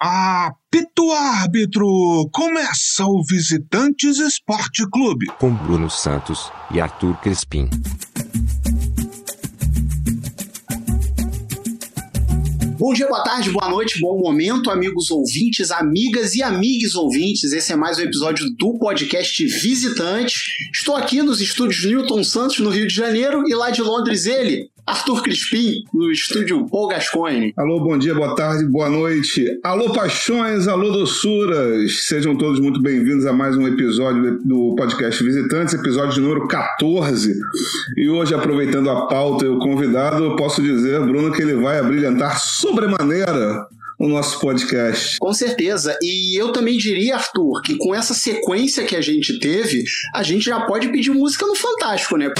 [0.00, 2.28] Apito árbitro!
[2.32, 5.26] Começa o Visitantes Esporte Clube.
[5.40, 7.68] Com Bruno Santos e Arthur Crespim.
[12.78, 17.52] Bom dia, boa tarde, boa noite, bom momento, amigos ouvintes, amigas e amigos ouvintes.
[17.52, 20.52] Esse é mais um episódio do podcast Visitante.
[20.72, 24.70] Estou aqui nos estúdios Newton Santos, no Rio de Janeiro, e lá de Londres ele,
[24.88, 27.52] Arthur Crispim, no estúdio Paul Gascoigne.
[27.58, 29.44] Alô, bom dia, boa tarde, boa noite.
[29.62, 32.06] Alô, paixões, alô, doçuras.
[32.06, 37.34] Sejam todos muito bem-vindos a mais um episódio do podcast Visitantes, episódio número 14.
[37.98, 41.78] E hoje, aproveitando a pauta e o convidado, eu posso dizer, Bruno, que ele vai
[41.78, 43.66] abrilhantar sobremaneira
[43.98, 45.18] o nosso podcast.
[45.18, 45.98] Com certeza.
[46.00, 50.46] E eu também diria, Arthur, que com essa sequência que a gente teve, a gente
[50.46, 52.32] já pode pedir música no Fantástico, né?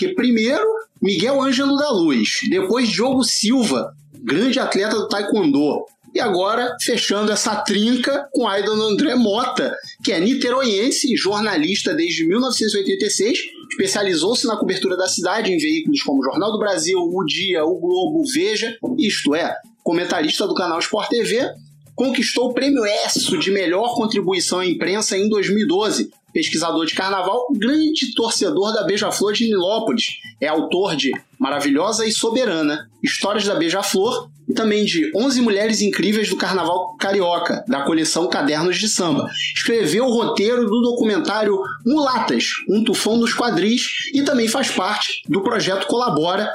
[0.00, 0.64] Porque primeiro,
[1.02, 5.84] Miguel Ângelo da Luz, depois Diogo Silva, grande atleta do Taekwondo.
[6.14, 13.38] E agora, fechando essa trinca com Aidan André Mota, que é niteroiense, jornalista desde 1986,
[13.72, 18.24] especializou-se na cobertura da cidade em veículos como Jornal do Brasil, O Dia, O Globo,
[18.32, 21.46] Veja, isto é, comentarista do canal Sport TV,
[21.94, 28.14] conquistou o prêmio ESSO de melhor contribuição à imprensa em 2012, pesquisador de carnaval, grande
[28.14, 30.18] torcedor da Beija-Flor de Nilópolis.
[30.40, 36.28] É autor de Maravilhosa e Soberana, Histórias da Beija-Flor e também de 11 Mulheres Incríveis
[36.28, 39.30] do Carnaval Carioca, da coleção Cadernos de Samba.
[39.56, 45.40] Escreveu o roteiro do documentário Mulatas, um tufão nos quadris e também faz parte do
[45.40, 46.50] projeto Colabora,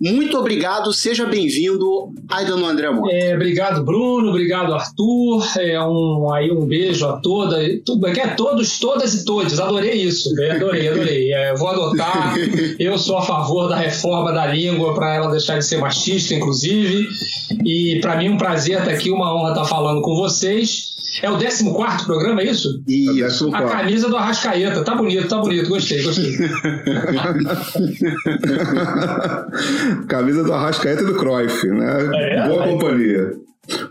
[0.00, 3.14] muito obrigado, seja bem-vindo, Aidano André Mota.
[3.14, 5.46] É, obrigado, Bruno, obrigado, Arthur.
[5.58, 9.58] É um, aí um beijo a toda, tudo, é, todos, todas e todos.
[9.60, 11.32] Adorei isso, é, adorei, adorei.
[11.32, 12.34] É, vou adotar.
[12.78, 17.08] Eu sou a favor da reforma da língua para ela deixar de ser machista, inclusive.
[17.64, 20.93] E para mim é um prazer estar aqui, uma honra estar falando com vocês.
[21.22, 22.82] É o 14 programa, é isso?
[22.88, 23.54] Isso.
[23.54, 24.82] A camisa do Arrascaeta.
[24.82, 25.68] Tá bonito, tá bonito.
[25.68, 26.36] Gostei, gostei.
[30.08, 32.10] camisa do Arrascaeta e do Cruyff, né?
[32.14, 32.72] É, Boa é.
[32.72, 33.32] companhia.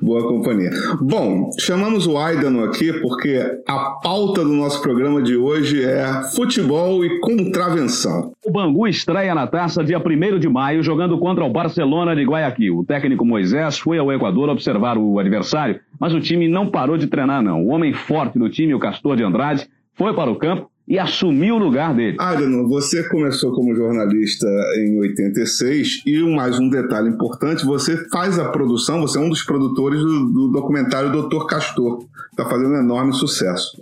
[0.01, 0.69] Boa companhia.
[1.01, 7.03] Bom, chamamos o Aidano aqui porque a pauta do nosso programa de hoje é futebol
[7.05, 8.31] e contravenção.
[8.45, 12.79] O Bangu estreia na taça dia 1 de maio, jogando contra o Barcelona de Guayaquil.
[12.79, 17.07] O técnico Moisés foi ao Equador observar o adversário, mas o time não parou de
[17.07, 17.63] treinar, não.
[17.63, 21.55] O homem forte do time, o Castor de Andrade, foi para o campo e assumiu
[21.55, 22.17] o lugar dele.
[22.19, 28.49] Adriano, você começou como jornalista em 86 e mais um detalhe importante, você faz a
[28.49, 33.13] produção, você é um dos produtores do, do documentário Doutor Castor, está fazendo um enorme
[33.13, 33.77] sucesso.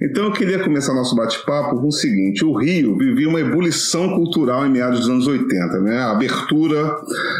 [0.00, 4.64] Então eu queria começar nosso bate-papo com o seguinte, o Rio vivia uma ebulição cultural
[4.64, 5.98] em meados dos anos 80, né?
[5.98, 6.96] A abertura,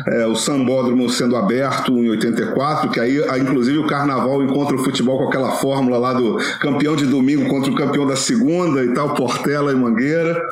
[0.09, 5.19] é, o sambódromo sendo aberto em 84, que aí, inclusive o carnaval encontra o futebol
[5.19, 9.15] com aquela fórmula lá do campeão de domingo contra o campeão da segunda e tal,
[9.15, 10.43] Portela e Mangueira.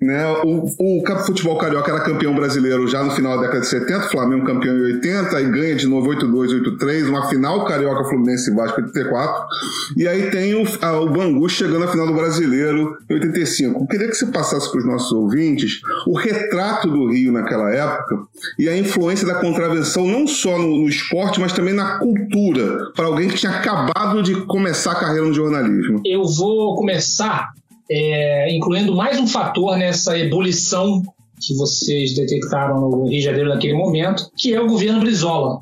[0.00, 0.26] Né?
[0.44, 4.44] O, o futebol carioca era campeão brasileiro já no final da década de 70, Flamengo
[4.44, 8.80] campeão em 80, aí ganha de novo 8-2, 8-3, uma final carioca Fluminense e Vasco
[8.80, 9.53] em 84.
[9.96, 13.80] E aí tem o, a, o Bangu chegando à final do brasileiro em 85.
[13.80, 18.22] Eu queria que você passasse para os nossos ouvintes o retrato do Rio naquela época
[18.58, 23.06] e a influência da contravenção não só no, no esporte, mas também na cultura, para
[23.06, 26.00] alguém que tinha acabado de começar a carreira no jornalismo.
[26.04, 27.52] Eu vou começar
[27.90, 31.02] é, incluindo mais um fator nessa ebulição
[31.40, 35.60] que vocês detectaram no Rio de Janeiro naquele momento, que é o governo Brizola.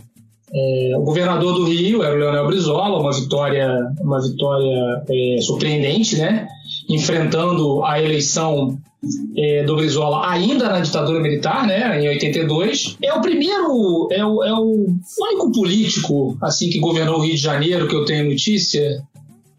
[0.54, 3.68] É, o governador do Rio era o Leonel Brizola, uma vitória,
[4.00, 6.46] uma vitória é, surpreendente, né?
[6.88, 8.78] enfrentando a eleição
[9.36, 12.96] é, do Brizola ainda na ditadura militar, né, em 82.
[13.02, 14.86] É o primeiro, é o, é o
[15.20, 19.02] único político assim que governou o Rio de Janeiro que eu tenho notícia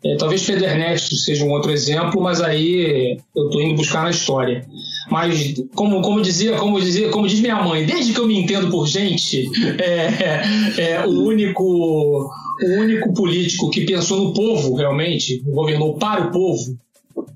[0.03, 4.09] é, talvez Pedro Ernesto seja um outro exemplo, mas aí eu estou indo buscar na
[4.09, 4.65] história.
[5.13, 8.71] Mas como, como dizia, como dizia, como diz minha mãe, desde que eu me entendo
[8.71, 9.47] por gente,
[9.79, 10.41] é,
[10.75, 16.75] é, o único o único político que pensou no povo realmente, governou para o povo,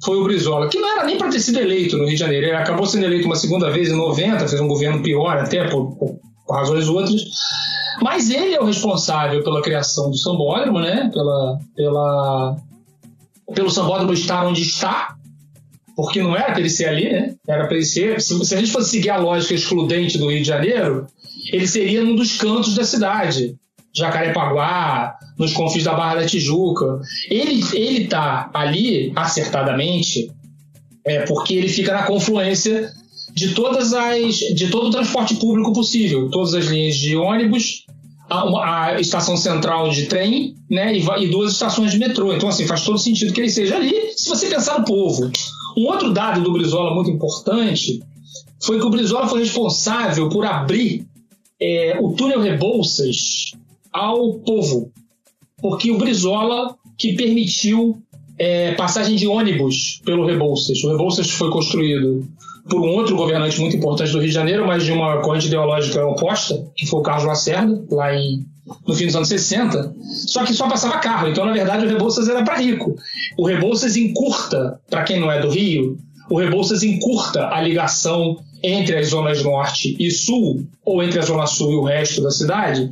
[0.04, 2.48] foi o Brizola, que não era nem para ter sido eleito no Rio de Janeiro.
[2.48, 5.96] Ele acabou sendo eleito uma segunda vez em 90, fez um governo pior até por,
[5.98, 7.26] por, por razões outras.
[8.02, 11.12] Mas ele é o responsável pela criação do sambódromo, né?
[11.14, 12.56] Pela, pela,
[13.54, 15.17] pelo sambódromo estar onde está,
[15.98, 17.34] porque não era para ele ser ali, né?
[17.48, 18.22] Era para ele ser.
[18.22, 21.08] Se, se a gente fosse seguir a lógica excludente do Rio de Janeiro,
[21.52, 23.56] ele seria num dos cantos da cidade.
[23.96, 27.02] Jacarepaguá, nos confins da Barra da Tijuca.
[27.32, 30.30] Ele ele está ali acertadamente
[31.04, 32.92] é porque ele fica na confluência
[33.34, 37.86] de todas as de todo o transporte público possível, todas as linhas de ônibus,
[38.30, 42.34] a, a estação central de trem, né, e, e, duas estações de metrô.
[42.34, 44.12] Então assim faz todo sentido que ele seja ali.
[44.16, 45.32] Se você pensar no povo,
[45.78, 48.02] um outro dado do Brizola muito importante
[48.60, 51.06] foi que o Brizola foi responsável por abrir
[51.62, 53.52] é, o túnel Rebouças
[53.94, 54.92] ao povo,
[55.62, 58.02] porque o Brizola que permitiu
[58.40, 60.84] é, passagem de ônibus pelo Rebouças.
[60.84, 62.28] O Rebouças foi construído
[62.68, 66.06] por um outro governante muito importante do Rio de Janeiro, mas de uma corrente ideológica
[66.06, 68.46] oposta, que foi o Carlos Lacerda, lá em,
[68.88, 69.96] no fim dos anos 60,
[70.28, 71.28] só que só passava carro.
[71.28, 72.96] Então, na verdade, o Rebouças era para rico.
[73.38, 75.98] O Rebouças encurta, para quem não é do Rio,
[76.30, 81.46] o Rebouças encurta a ligação entre as zonas norte e sul, ou entre a zona
[81.46, 82.92] sul e o resto da cidade,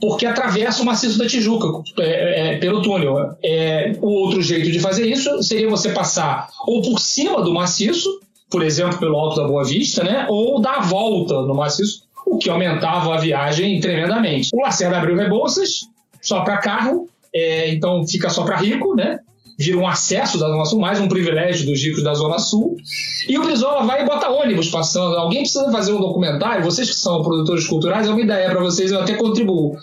[0.00, 1.66] porque atravessa o maciço da Tijuca
[1.98, 3.36] é, é, pelo túnel.
[3.42, 8.08] É, o outro jeito de fazer isso seria você passar ou por cima do maciço,
[8.50, 12.38] por exemplo, pelo Alto da Boa Vista, né, ou dar a volta no maciço, o
[12.38, 14.50] que aumentava a viagem tremendamente.
[14.52, 15.86] O Lacerda abriu Rebouças
[16.20, 19.20] só para carro, é, então fica só para rico, né?
[19.58, 22.76] vira um acesso da Zona Sul, mais um privilégio dos ricos da Zona Sul.
[23.28, 25.16] E o Brizola vai e bota ônibus passando.
[25.16, 28.92] Alguém precisa fazer um documentário, vocês que são produtores culturais, é uma ideia para vocês,
[28.92, 29.76] eu até contribuo.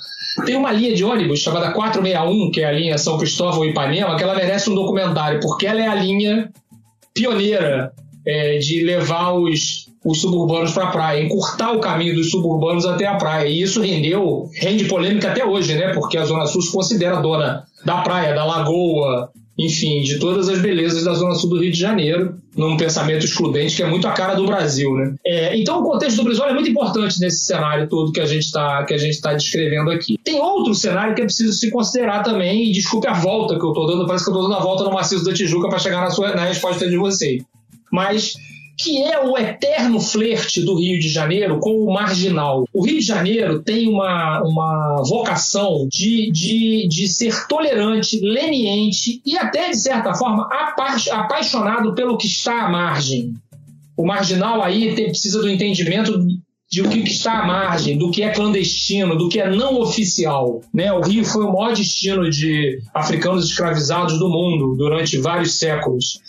[0.46, 4.16] Tem uma linha de ônibus chamada 461, que é a linha São Cristóvão e Ipanema,
[4.16, 6.50] que ela merece um documentário, porque ela é a linha
[7.14, 7.92] pioneira
[8.26, 13.07] é, de levar os, os suburbanos para a praia, encurtar o caminho dos suburbanos até
[13.07, 13.48] a praia.
[13.48, 15.94] E isso rendeu, rende polêmica até hoje, né?
[15.94, 20.60] Porque a Zona Sul se considera dona da praia, da lagoa, enfim, de todas as
[20.60, 24.12] belezas da Zona Sul do Rio de Janeiro, num pensamento excludente que é muito a
[24.12, 24.94] cara do Brasil.
[24.94, 25.16] Né?
[25.25, 28.44] É, então, o contexto do Brizola é muito importante nesse cenário todo que a gente
[28.44, 30.19] está tá descrevendo aqui.
[30.24, 33.69] Tem outro cenário que é preciso se considerar também, e desculpe a volta que eu
[33.69, 36.01] estou dando, parece que eu estou dando a volta no maciço da Tijuca para chegar
[36.01, 37.42] na, sua, na resposta de vocês.
[37.92, 38.36] Mas
[38.77, 42.68] que é o eterno flerte do Rio de Janeiro com o marginal.
[42.74, 49.38] O Rio de Janeiro tem uma, uma vocação de, de, de ser tolerante, leniente e
[49.38, 50.50] até, de certa forma,
[51.12, 53.33] apaixonado pelo que está à margem.
[53.98, 56.19] O marginal aí precisa do entendimento
[56.69, 60.62] de o que está à margem, do que é clandestino, do que é não oficial.
[60.73, 60.91] Né?
[60.91, 66.19] O Rio foi o maior destino de africanos escravizados do mundo durante vários séculos.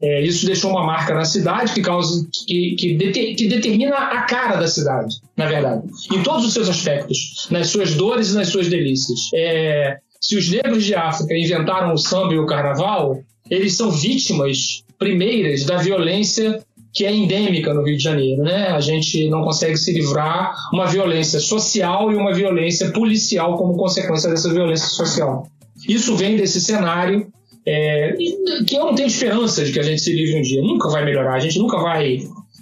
[0.00, 4.22] É, isso deixou uma marca na cidade que, causa, que, que, deter, que, determina a
[4.22, 8.48] cara da cidade, na verdade, em todos os seus aspectos, nas suas dores e nas
[8.48, 9.28] suas delícias.
[9.34, 13.20] É, se os negros de África inventaram o samba e o carnaval,
[13.50, 18.68] eles são vítimas primeiras da violência que é endêmica no Rio de Janeiro, né?
[18.68, 24.28] A gente não consegue se livrar uma violência social e uma violência policial como consequência
[24.28, 25.46] dessa violência social.
[25.88, 27.26] Isso vem desse cenário
[27.66, 28.14] é,
[28.66, 30.62] que eu não tenho esperança de que a gente se livre um dia.
[30.62, 31.34] Nunca vai melhorar.
[31.34, 32.18] A gente nunca vai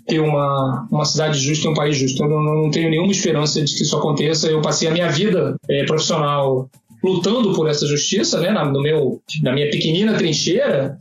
[0.06, 2.22] ter uma, uma cidade justa e um país justo.
[2.22, 4.48] Eu não, não tenho nenhuma esperança de que isso aconteça.
[4.48, 6.68] Eu passei a minha vida é, profissional
[7.02, 10.98] lutando por essa justiça, né, na, no meu, na minha pequenina trincheira,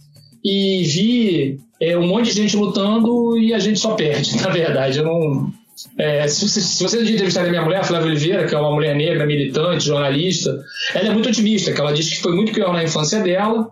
[0.47, 4.99] e vi é, um monte de gente lutando e a gente só perde, na verdade.
[4.99, 5.51] Eu não,
[5.97, 8.95] é, se, você, se você entrevistar a minha mulher, Flávia Oliveira, que é uma mulher
[8.95, 10.57] negra, militante, jornalista,
[10.95, 13.69] ela é muito otimista, que ela diz que foi muito pior na infância dela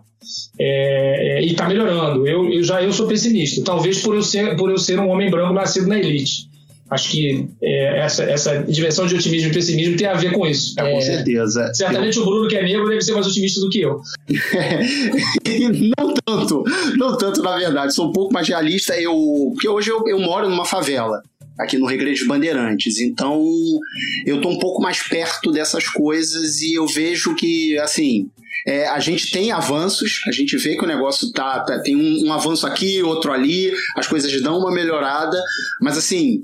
[0.58, 2.26] é, é, e está melhorando.
[2.26, 5.30] Eu, eu, já eu sou pessimista, talvez por eu ser, por eu ser um homem
[5.30, 6.48] branco nascido na elite.
[6.88, 10.78] Acho que é, essa, essa dimensão de otimismo e pessimismo tem a ver com isso.
[10.78, 11.72] É, com certeza.
[11.74, 12.22] Certamente eu...
[12.22, 14.00] o Bruno, que é negro, deve ser mais otimista do que eu.
[15.98, 16.64] não tanto,
[16.96, 17.94] não tanto, na verdade.
[17.94, 18.94] Sou um pouco mais realista.
[19.00, 21.22] Eu, porque hoje eu, eu moro numa favela
[21.58, 23.00] aqui no Regresso Bandeirantes.
[23.00, 23.44] Então,
[24.24, 28.28] eu tô um pouco mais perto dessas coisas e eu vejo que, assim,
[28.66, 32.26] é, a gente tem avanços, a gente vê que o negócio tá, tá tem um,
[32.26, 35.40] um, avanço aqui, outro ali, as coisas dão uma melhorada,
[35.80, 36.42] mas assim,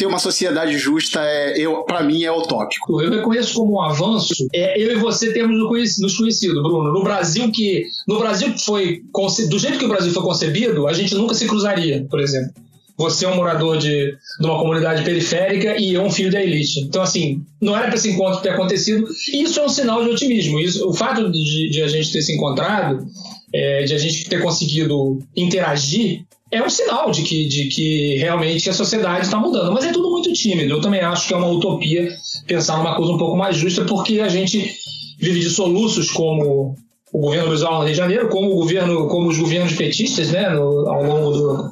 [0.00, 3.02] ter uma sociedade justa, é, eu, para mim, é utópico.
[3.02, 4.48] Eu reconheço como um avanço.
[4.50, 5.54] É, eu e você temos
[5.98, 6.90] nos conhecido, Bruno.
[6.90, 9.02] No Brasil que, no Brasil que foi
[9.50, 12.50] do jeito que o Brasil foi concebido, a gente nunca se cruzaria, por exemplo.
[12.96, 16.80] Você é um morador de, de uma comunidade periférica e eu um filho da elite.
[16.80, 19.06] Então, assim, não era para esse encontro ter acontecido.
[19.34, 20.58] E isso é um sinal de otimismo.
[20.58, 23.06] Isso, o fato de, de a gente ter se encontrado,
[23.54, 28.68] é, de a gente ter conseguido interagir, é um sinal de que, de que realmente
[28.68, 29.72] a sociedade está mudando.
[29.72, 30.74] Mas é tudo muito tímido.
[30.74, 32.12] Eu também acho que é uma utopia
[32.46, 34.74] pensar numa coisa um pouco mais justa, porque a gente
[35.18, 36.74] vive de soluços como
[37.12, 40.48] o governo Brizola no Rio de Janeiro, como o governo, como os governos petistas, né,
[40.50, 41.70] no, ao longo do,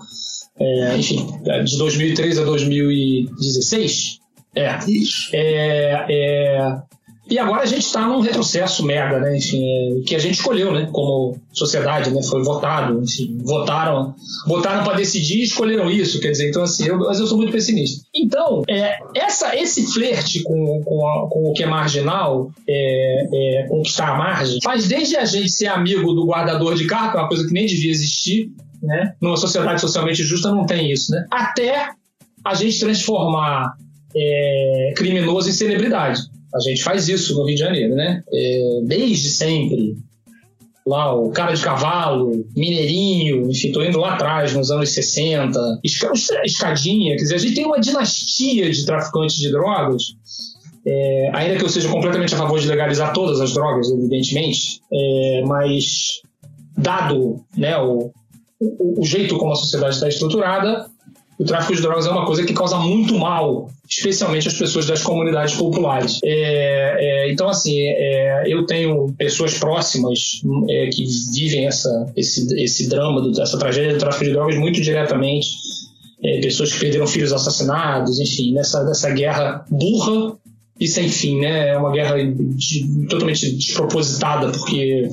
[0.61, 1.27] é, enfim,
[1.65, 4.19] de 2003 a 2016.
[4.55, 4.79] É,
[5.33, 6.77] é, é,
[7.31, 9.37] E agora a gente está num retrocesso mega, né?
[9.37, 10.89] Enfim, é, que a gente escolheu, né?
[10.93, 12.23] Como sociedade, né?
[12.23, 14.15] Foi votado, enfim, votaram,
[14.47, 16.21] votaram para decidir e escolheram isso.
[16.21, 18.03] Quer dizer, então assim, eu, mas eu sou muito pessimista.
[18.15, 23.67] Então, é, essa, esse flerte com, com, a, com o que é marginal, é, é,
[23.69, 27.21] conquistar a margem, faz desde a gente ser amigo do guardador de carro, que é
[27.21, 28.51] uma coisa que nem devia existir,
[28.83, 29.15] né?
[29.21, 31.27] Numa sociedade socialmente justa não tem isso, né?
[31.31, 31.91] Até
[32.45, 33.75] a gente transformar
[34.17, 36.23] é, criminoso em celebridade.
[36.55, 38.23] A gente faz isso no Rio de Janeiro, né?
[38.33, 39.97] É, desde sempre.
[40.87, 45.81] Lá, o cara de cavalo, mineirinho, enfim, tô indo lá atrás, nos anos 60,
[46.45, 50.15] escadinha, quer dizer, a gente tem uma dinastia de traficantes de drogas,
[50.87, 55.43] é, ainda que eu seja completamente a favor de legalizar todas as drogas, evidentemente, é,
[55.47, 56.23] mas
[56.79, 58.11] dado né, o,
[58.59, 60.87] o, o jeito como a sociedade está estruturada,
[61.39, 65.03] o tráfico de drogas é uma coisa que causa muito mal, especialmente às pessoas das
[65.03, 66.19] comunidades populares.
[66.25, 72.89] É, é, então, assim, é, eu tenho pessoas próximas é, que vivem essa, esse, esse
[72.89, 75.49] drama, do, essa tragédia do tráfico de drogas muito diretamente.
[76.21, 80.37] É, pessoas que perderam filhos assassinados, enfim, nessa, nessa guerra burra
[80.81, 81.69] e sem fim, né?
[81.69, 85.09] É uma guerra de, totalmente despropositada, porque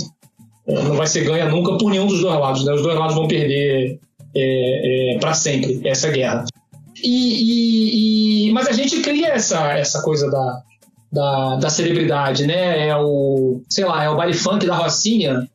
[0.68, 2.74] é, não vai ser ganha nunca por nenhum dos dois lados, né?
[2.74, 4.00] Os dois lados vão perder
[4.36, 6.46] é, é, para sempre essa guerra.
[7.02, 10.62] E, e, e, mas a gente cria essa, essa coisa da,
[11.12, 12.88] da, da, celebridade, né?
[12.88, 15.48] É o, sei lá, é o baile funk da Rocinha,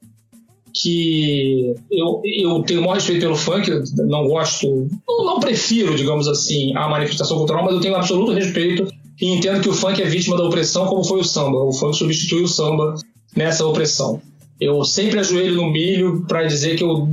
[0.72, 5.96] que eu, eu tenho o maior respeito pelo funk, eu não gosto, não, não prefiro,
[5.96, 8.86] digamos assim, a manifestação cultural, mas eu tenho absoluto respeito
[9.20, 11.58] e entendo que o funk é vítima da opressão, como foi o samba.
[11.58, 12.94] O funk substitui o samba
[13.36, 14.20] nessa opressão.
[14.60, 17.08] Eu sempre ajoelho no milho para dizer que eu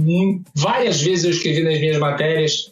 [0.54, 2.72] várias vezes eu escrevi nas minhas matérias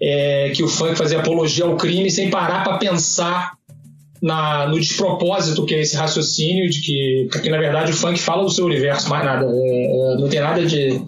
[0.00, 3.52] é, que o funk fazia apologia ao crime sem parar para pensar
[4.22, 8.44] na, no despropósito que é esse raciocínio de que, porque na verdade o funk fala
[8.44, 9.44] do seu universo, mais nada.
[9.44, 11.02] É, é, não tem nada de,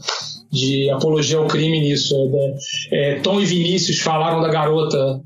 [0.50, 2.14] de apologia ao crime nisso.
[2.90, 5.22] É, é Tom e Vinícius falaram da garota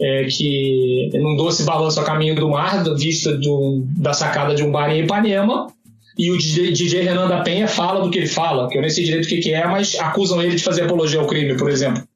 [0.00, 4.70] é, que num doce balanço a caminho do mar, vista do, da sacada de um
[4.70, 5.66] bar em Ipanema,
[6.20, 9.04] e o DJ Renan da Penha fala do que ele fala, que eu nem sei
[9.04, 12.06] direito o que, é, mas acusam ele de fazer apologia ao crime, por exemplo.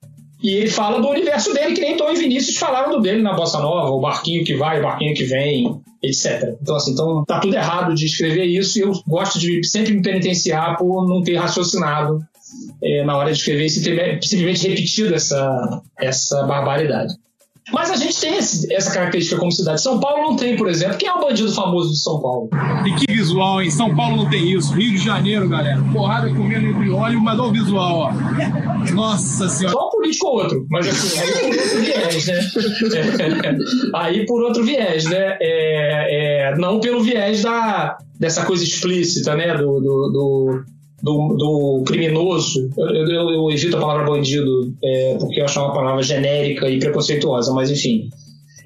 [0.43, 3.33] E ele fala do universo dele, que nem Tom e Vinícius falaram do dele na
[3.33, 6.55] Bossa Nova, o barquinho que vai, o barquinho que vem, etc.
[6.61, 10.03] Então, assim, então tá tudo errado de escrever isso e eu gosto de sempre me
[10.03, 12.19] penitenciar por não ter raciocinado
[12.83, 17.15] é, na hora de escrever e simplesmente repetido essa, essa barbaridade.
[17.73, 19.81] Mas a gente tem esse, essa característica como cidade.
[19.81, 20.99] São Paulo não tem, por exemplo.
[20.99, 22.51] Quem é o bandido famoso de São Paulo?
[22.87, 23.71] E que visual, hein?
[23.71, 24.75] São Paulo não tem isso.
[24.75, 25.83] Rio de Janeiro, galera.
[25.93, 28.13] Porrada comendo entre óleo, mas olha o visual, ó.
[28.93, 29.77] Nossa senhora.
[29.77, 30.67] Só um político ou outro.
[30.69, 32.39] Mas assim, aí por outro viés, né?
[33.43, 33.57] É,
[33.95, 35.39] aí por outro viés, né?
[35.41, 39.57] É, é, não pelo viés da, dessa coisa explícita, né?
[39.57, 40.65] do, do, do
[41.05, 45.75] do, do criminoso, eu, eu, eu, evito a palavra bandido é, porque eu acho uma
[45.75, 48.09] palavra genérica e preconceituosa, mas enfim.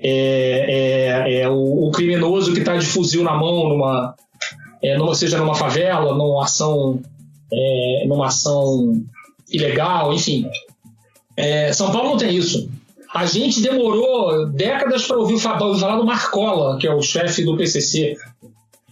[0.00, 4.14] É, é, é o, o, criminoso que está de fuzil na mão, numa,
[4.80, 7.00] é, numa, seja numa favela, numa ação,
[7.52, 9.02] é, numa ação
[9.50, 10.46] ilegal, enfim.
[11.72, 12.68] São Paulo não tem isso.
[13.14, 17.56] A gente demorou décadas para ouvir, ouvir falar do Marcola, que é o chefe do
[17.56, 18.16] PCC.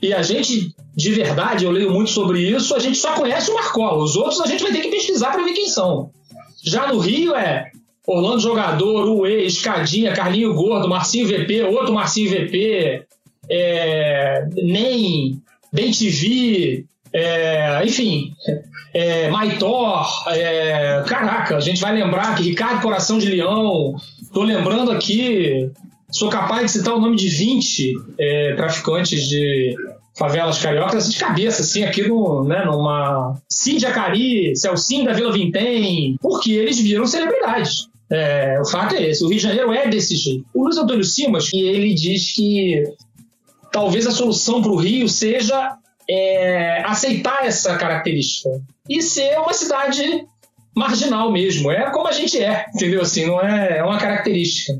[0.07, 3.55] E a gente, de verdade, eu leio muito sobre isso, a gente só conhece o
[3.55, 4.05] Marcola.
[4.05, 6.11] Os outros a gente vai ter que pesquisar para ver quem são.
[6.63, 7.73] Já no Rio é
[8.07, 13.03] Orlando Jogador, Uê, Escadinha, Carlinho Gordo, Marcinho VP, outro Marcinho VP,
[13.51, 18.33] é, NEM, Bem TV, é, enfim,
[18.95, 23.97] é, Maitor, é, caraca, a gente vai lembrar que Ricardo Coração de Leão,
[24.33, 25.69] tô lembrando aqui,
[26.13, 29.75] sou capaz de citar o nome de 20 é, traficantes de
[30.17, 36.17] favelas cariocas de cabeça, assim, aqui no, né, numa Cid Acari, Celcinho da Vila Vintém,
[36.21, 37.89] porque eles viram celebridades.
[38.11, 40.45] É, o fato é esse, o Rio de Janeiro é desse jeito.
[40.55, 42.85] O Luiz Antônio Simas, ele diz que
[43.71, 45.77] talvez a solução para o Rio seja
[46.09, 48.49] é, aceitar essa característica
[48.89, 50.25] e ser uma cidade
[50.75, 51.71] marginal mesmo.
[51.71, 53.03] É como a gente é, entendeu?
[53.03, 54.79] Assim, não é, é uma característica.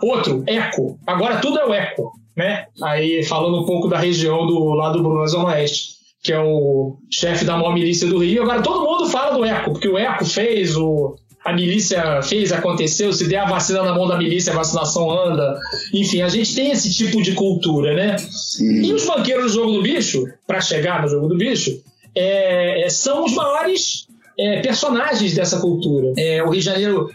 [0.00, 0.98] Outro, eco.
[1.06, 2.66] Agora tudo é o eco, né?
[2.80, 6.96] Aí falando um pouco da região do lado do Bruno Zona Oeste, que é o
[7.10, 8.44] chefe da maior milícia do Rio.
[8.44, 13.12] Agora todo mundo fala do eco, porque o eco fez, o, a milícia fez, aconteceu,
[13.12, 15.58] se der a vacina na mão da milícia, a vacinação anda.
[15.92, 18.16] Enfim, a gente tem esse tipo de cultura, né?
[18.18, 18.82] Sim.
[18.82, 21.82] E os banqueiros do jogo do bicho, para chegar no jogo do bicho,
[22.14, 24.06] é, são os maiores
[24.38, 26.12] é, personagens dessa cultura.
[26.16, 27.10] É, o Rio de Janeiro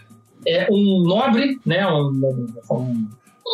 [0.46, 2.10] é um nobre, né, um,
[2.70, 3.06] um, um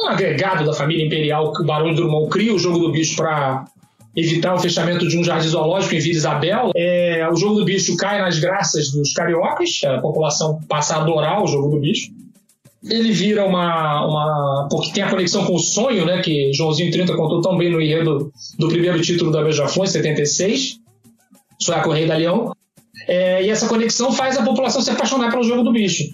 [0.09, 3.65] agregado da família imperial que o Barão de Drummond cria o jogo do bicho para
[4.17, 6.71] evitar o fechamento de um jardim zoológico em Vila Isabel.
[6.77, 11.43] É, o jogo do bicho cai nas graças dos cariocas, a população passa a adorar
[11.43, 12.11] o jogo do bicho.
[12.83, 14.69] Ele vira uma, uma.
[14.71, 16.23] Porque tem a conexão com o sonho, né?
[16.23, 20.79] Que Joãozinho 30 contou tão bem no enredo do primeiro título da Beija-Flor, em 76.
[21.61, 22.57] Sonhar com o Rei da Leão.
[23.07, 26.05] É, e essa conexão faz a população se apaixonar pelo jogo do bicho.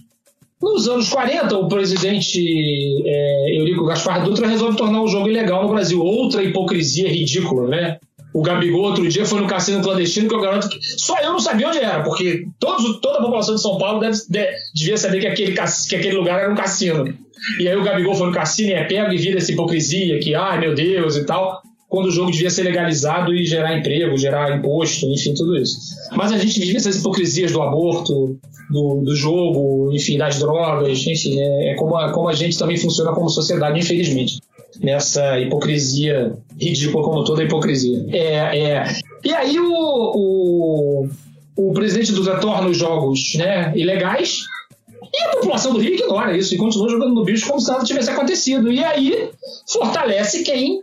[0.60, 5.68] Nos anos 40, o presidente é, Eurico Gaspar Dutra resolve tornar o jogo ilegal no
[5.68, 6.00] Brasil.
[6.00, 7.98] Outra hipocrisia ridícula, né?
[8.32, 11.38] O Gabigol outro dia foi no cassino clandestino que eu garanto que só eu não
[11.38, 14.18] sabia onde era, porque todos, toda a população de São Paulo deve,
[14.74, 17.14] devia saber que aquele, que aquele lugar era um cassino.
[17.58, 20.34] E aí o Gabigol foi no cassino e é pego e vira essa hipocrisia que,
[20.34, 24.56] ai meu Deus e tal, quando o jogo devia ser legalizado e gerar emprego, gerar
[24.56, 25.78] imposto, enfim, tudo isso.
[26.12, 28.38] Mas a gente vive essas hipocrisias do aborto,
[28.70, 32.76] do, do jogo, enfim, das drogas, enfim, é, é como, a, como a gente também
[32.76, 34.40] funciona como sociedade, infelizmente.
[34.82, 38.04] Nessa hipocrisia ridícula, como toda hipocrisia.
[38.10, 38.84] É, é.
[39.24, 41.08] E aí o, o,
[41.56, 44.40] o presidente Duda torna os jogos né, ilegais
[45.14, 47.84] e a população do Rio ignora isso e continua jogando no bicho como se nada
[47.84, 48.70] tivesse acontecido.
[48.70, 49.30] E aí
[49.72, 50.82] fortalece quem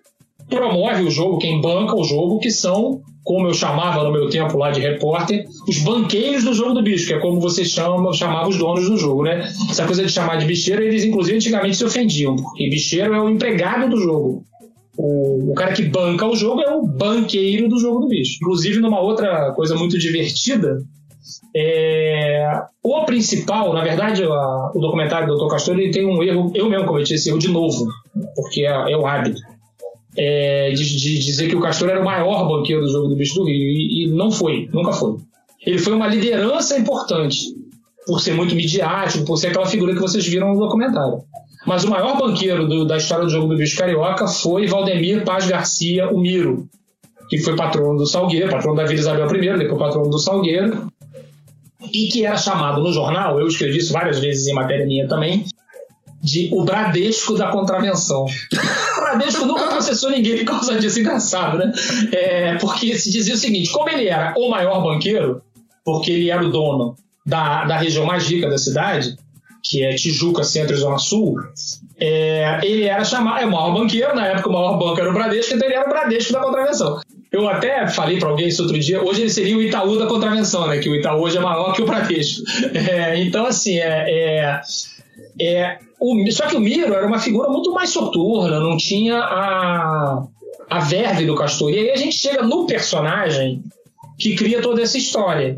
[0.50, 4.58] promove o jogo, quem banca o jogo, que são como eu chamava no meu tempo
[4.58, 8.50] lá de repórter, os banqueiros do jogo do bicho, que é como você chama, chamava
[8.50, 9.50] os donos do jogo, né?
[9.70, 13.30] Essa coisa de chamar de bicheiro, eles inclusive antigamente se ofendiam, porque bicheiro é o
[13.30, 14.44] empregado do jogo.
[14.98, 18.38] O, o cara que banca o jogo é o banqueiro do jogo do bicho.
[18.42, 20.84] Inclusive, numa outra coisa muito divertida,
[21.56, 25.48] é, o principal, na verdade, a, o documentário do Dr.
[25.48, 27.88] Castor ele tem um erro, eu mesmo cometi esse erro de novo,
[28.36, 29.42] porque é, é o hábito
[30.18, 33.36] é, de, de, dizer que o Castor era o maior banqueiro do jogo do Bicho
[33.36, 33.56] do Rio.
[33.56, 35.18] E, e, não foi, nunca foi.
[35.66, 37.56] Ele foi uma liderança importante,
[38.06, 41.24] por ser muito midiático, por ser aquela figura que vocês viram no documentário.
[41.66, 45.48] Mas o maior banqueiro do, da história do jogo do Bicho Carioca foi Valdemir Paz
[45.48, 46.68] Garcia, o Miro,
[47.30, 50.92] que foi patrono do Salgueiro, patrono da Vila Isabel I, depois patrono do Salgueiro,
[51.92, 55.46] e que era chamado no jornal, eu escrevi isso várias vezes em matéria minha também,
[56.22, 58.26] de o Bradesco da contravenção.
[59.18, 61.72] Bradesco nunca processou ninguém por causa disso, engraçado, né?
[62.12, 65.42] É, porque se dizia o seguinte: como ele era o maior banqueiro,
[65.84, 66.96] porque ele era o dono
[67.26, 69.16] da, da região mais rica da cidade,
[69.64, 71.36] que é Tijuca, Centro e Zona Sul,
[71.98, 75.14] é, ele era chamado, é o maior banqueiro, na época o maior banco era o
[75.14, 77.02] Bradesco, então ele era o Bradesco da contravenção.
[77.32, 80.68] Eu até falei para alguém isso outro dia, hoje ele seria o Itaú da contravenção,
[80.68, 80.78] né?
[80.78, 82.44] Que o Itaú hoje é maior que o Bradesco.
[82.74, 84.62] É, então, assim, é, é,
[85.40, 90.28] é o, só que o Miro era uma figura muito mais soturna, não tinha a,
[90.70, 91.72] a verve do Castor.
[91.72, 93.64] E aí a gente chega no personagem
[94.20, 95.58] que cria toda essa história.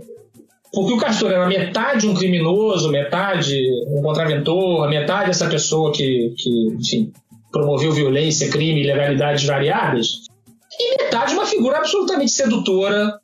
[0.71, 6.67] Porque o Castor era metade um criminoso, metade um contraventor, metade essa pessoa que, que
[6.79, 7.11] enfim,
[7.51, 10.25] promoveu violência, crime, ilegalidades variadas,
[10.79, 13.17] e metade uma figura absolutamente sedutora,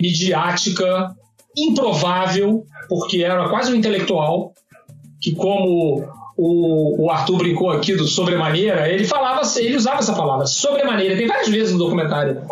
[0.00, 1.14] midiática,
[1.54, 4.54] improvável, porque era quase um intelectual,
[5.20, 6.04] que como
[6.36, 11.26] o, o Arthur brincou aqui do sobremaneira, ele falava, ele usava essa palavra, sobremaneira, tem
[11.26, 12.42] várias vezes no documentário.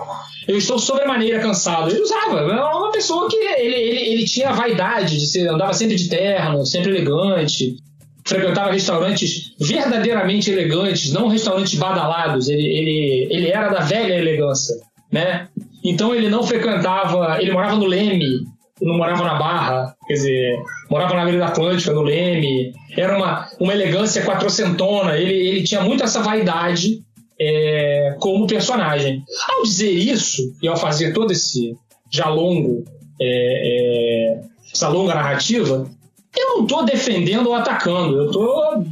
[0.46, 1.90] Eu estou sobremaneira cansado.
[1.90, 5.72] Ele usava, era uma pessoa que ele, ele, ele tinha a vaidade de ser, andava
[5.72, 7.76] sempre de terno, sempre elegante,
[8.24, 12.48] frequentava restaurantes verdadeiramente elegantes, não restaurantes badalados.
[12.48, 14.76] Ele, ele, ele era da velha elegância,
[15.12, 15.48] né?
[15.84, 18.40] Então ele não frequentava, ele morava no Leme,
[18.80, 20.62] não morava na Barra, quer dizer,
[20.92, 26.04] morava na Avenida Atlântica, no Leme, era uma, uma elegância quatrocentona, ele, ele tinha muito
[26.04, 27.02] essa vaidade
[27.40, 29.24] é, como personagem.
[29.48, 31.74] Ao dizer isso, e ao fazer todo esse
[32.10, 32.84] já longo,
[33.18, 35.90] é, é, essa longa narrativa,
[36.36, 38.84] eu não estou defendendo ou atacando, eu estou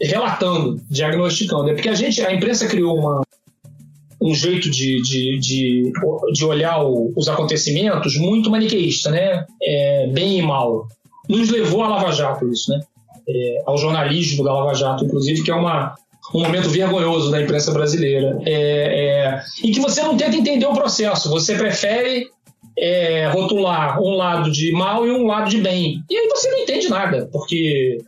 [0.00, 1.70] relatando, diagnosticando.
[1.70, 3.22] É porque a gente, a imprensa criou uma,
[4.22, 5.92] um jeito de, de, de,
[6.32, 9.44] de olhar o, os acontecimentos muito maniqueísta, né?
[9.60, 10.86] É, bem e mal.
[11.28, 12.80] Nos levou a Lava Jato isso, né?
[13.28, 15.94] É, ao jornalismo da Lava Jato, inclusive, que é uma,
[16.34, 18.38] um momento vergonhoso da imprensa brasileira.
[18.46, 22.26] É, é, em que você não tenta entender o processo, você prefere
[22.76, 26.02] é, rotular um lado de mal e um lado de bem.
[26.08, 27.98] E aí você não entende nada, porque,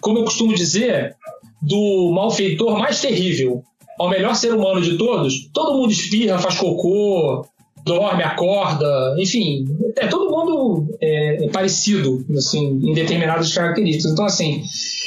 [0.00, 1.16] como eu costumo dizer,
[1.62, 3.62] do malfeitor mais terrível
[3.98, 7.46] ao melhor ser humano de todos, todo mundo espirra, faz cocô,
[7.84, 9.64] dorme, acorda, enfim,
[9.96, 14.12] é todo mundo é, é parecido, assim, em determinadas características.
[14.12, 14.62] Então, assim,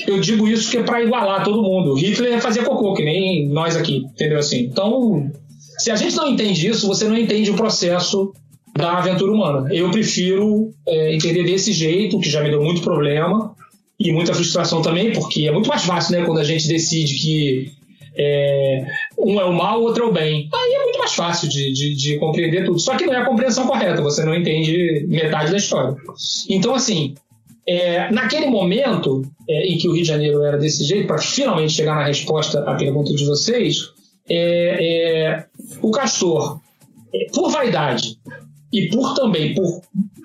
[0.07, 1.93] eu digo isso que é para igualar todo mundo.
[1.95, 4.61] Hitler fazia cocô, que nem nós aqui, entendeu assim?
[4.61, 5.31] Então,
[5.77, 8.33] se a gente não entende isso, você não entende o processo
[8.75, 9.73] da aventura humana.
[9.73, 13.55] Eu prefiro é, entender desse jeito, que já me deu muito problema
[13.99, 17.71] e muita frustração também, porque é muito mais fácil, né, quando a gente decide que
[18.15, 18.85] é,
[19.17, 20.49] um é o mal, o outro é o bem.
[20.53, 22.79] Aí é muito mais fácil de, de, de, compreender tudo.
[22.79, 25.95] Só que não é a compreensão correta, você não entende metade da história.
[26.49, 27.15] Então, assim,
[27.65, 31.73] é, naquele momento é, em que o Rio de Janeiro era desse jeito, para finalmente
[31.73, 33.91] chegar na resposta à pergunta de vocês,
[34.29, 35.45] é, é
[35.81, 36.59] o Castor,
[37.13, 38.17] é, por vaidade
[38.71, 39.81] e por também por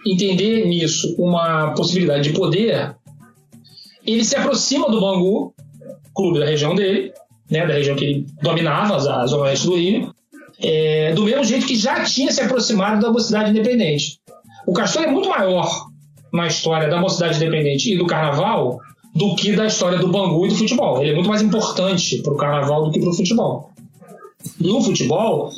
[0.07, 2.94] entender nisso uma possibilidade de poder,
[4.07, 5.53] ele se aproxima do Bangu,
[6.14, 7.12] clube da região dele,
[7.51, 10.15] né, da região que dominava, a zona oeste do Rio,
[10.61, 14.21] é, do mesmo jeito que já tinha se aproximado da Mocidade Independente.
[14.67, 15.87] O Castor é muito maior
[16.33, 18.79] na história da Mocidade Independente e do Carnaval
[19.15, 21.01] do que da história do Bangu e do futebol.
[21.01, 23.71] Ele é muito mais importante para o Carnaval do que para o futebol.
[24.61, 25.51] No futebol,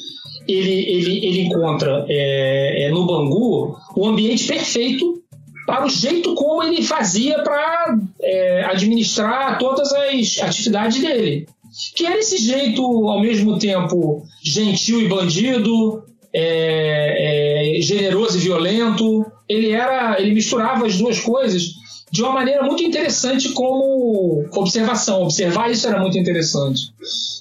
[0.48, 5.22] ele, ele, ele encontra é, é, no Bangu o ambiente perfeito
[5.66, 11.46] para o jeito como ele fazia para é, administrar todas as atividades dele.
[11.94, 19.24] Que era esse jeito, ao mesmo tempo, gentil e bandido, é, é, generoso e violento.
[19.48, 21.80] Ele era, ele misturava as duas coisas
[22.10, 25.22] de uma maneira muito interessante como observação.
[25.22, 26.92] Observar isso era muito interessante.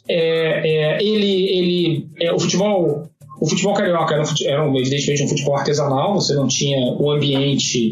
[0.07, 5.57] É, é, ele, ele, é, o futebol, o futebol carioca era, era evidentemente um futebol
[5.57, 6.15] artesanal.
[6.15, 7.91] Você não tinha o ambiente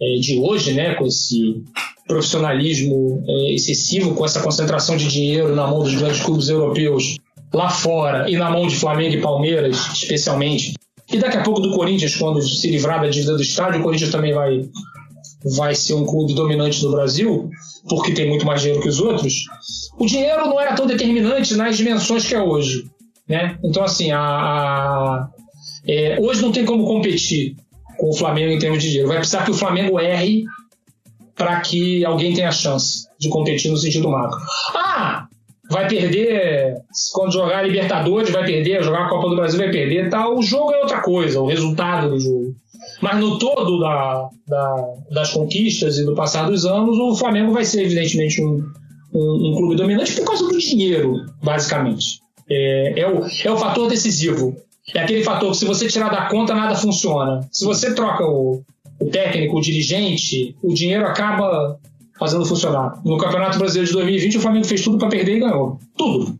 [0.00, 1.62] é, de hoje, né, com esse
[2.08, 7.18] profissionalismo é, excessivo, com essa concentração de dinheiro na mão dos grandes clubes europeus
[7.52, 10.74] lá fora e na mão de Flamengo e Palmeiras, especialmente.
[11.10, 14.10] E daqui a pouco do Corinthians, quando se livrar da dívida do estádio, o Corinthians
[14.10, 14.68] também vai,
[15.56, 17.48] vai ser um clube dominante do Brasil,
[17.88, 19.44] porque tem muito mais dinheiro que os outros.
[19.98, 22.84] O dinheiro não era tão determinante nas dimensões que é hoje.
[23.26, 23.58] Né?
[23.62, 25.28] Então, assim, a, a
[25.86, 27.56] é, hoje não tem como competir
[27.98, 29.08] com o Flamengo em termos de dinheiro.
[29.08, 30.44] Vai precisar que o Flamengo erre
[31.38, 34.38] para que alguém tenha chance de competir no sentido macro.
[34.74, 35.28] Ah,
[35.70, 36.74] vai perder
[37.12, 40.36] quando jogar Libertadores, vai perder, jogar a Copa do Brasil vai perder, tal.
[40.36, 42.54] O jogo é outra coisa, o resultado do jogo.
[43.00, 47.64] Mas no todo da, da, das conquistas e do passar dos anos, o Flamengo vai
[47.64, 48.64] ser evidentemente um,
[49.14, 52.20] um, um clube dominante por causa do dinheiro, basicamente.
[52.50, 54.56] É, é, o, é o fator decisivo.
[54.94, 57.46] É aquele fator que se você tirar da conta, nada funciona.
[57.52, 58.62] Se você troca o,
[59.00, 61.78] o técnico, o dirigente, o dinheiro acaba
[62.18, 63.00] fazendo funcionar.
[63.04, 65.78] No Campeonato Brasileiro de 2020, o Flamengo fez tudo para perder e ganhou.
[65.96, 66.38] Tudo.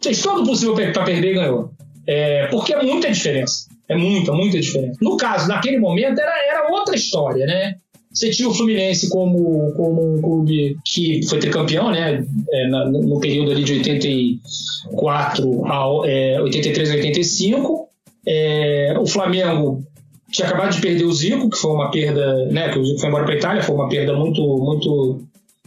[0.00, 1.70] Fez todo o possível para perder e ganhou.
[2.06, 3.66] É, porque é muita diferença.
[3.88, 4.98] É muita, muita diferença.
[5.00, 7.76] No caso, naquele momento, era, era outra história, né?
[8.12, 12.24] Você tinha o Fluminense como, como um clube que foi tricampeão, né?
[12.52, 17.88] É, na, no período ali de 84 a é, 83 a 85.
[18.26, 19.84] É, o Flamengo
[20.30, 22.70] tinha acabado de perder o Zico, que foi uma perda, né?
[22.70, 25.20] Que o Zico foi embora para Itália, foi uma perda muito, muito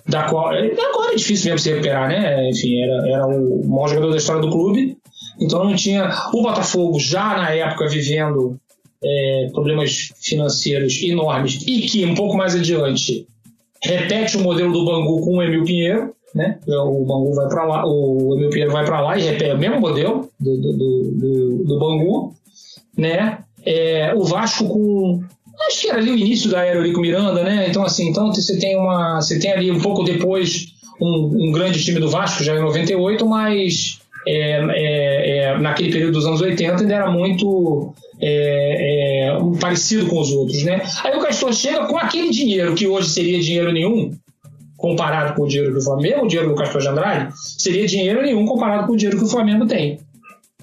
[0.08, 2.50] da qual agora é difícil mesmo se recuperar, né?
[2.50, 4.98] Enfim, era, era o maior jogador da história do clube.
[5.40, 8.58] Então não tinha o Botafogo já na época vivendo
[9.04, 13.28] é, problemas financeiros enormes e que, um pouco mais adiante,
[13.82, 16.60] repete o modelo do Bangu com o Emil Pinheiro, né?
[16.68, 19.80] O Bangu vai para lá, o Emil Pinheiro vai para lá e repete o mesmo
[19.80, 22.34] modelo do, do, do, do Bangu,
[22.98, 23.40] né?
[23.66, 25.24] É, o Vasco com
[25.68, 27.68] acho que era ali o início da era Eurico Miranda, né?
[27.70, 31.84] Então assim, então você tem uma, você tem ali um pouco depois um, um grande
[31.84, 36.82] time do Vasco já em 98, mas é, é, é, naquele período dos anos 80
[36.82, 40.82] ainda era muito é, é, parecido com os outros, né?
[41.04, 44.12] Aí o Castor chega com aquele dinheiro que hoje seria dinheiro nenhum,
[44.78, 48.46] comparado com o dinheiro do Flamengo, o dinheiro do Castor de Andrade, seria dinheiro nenhum
[48.46, 50.00] comparado com o dinheiro que o Flamengo tem.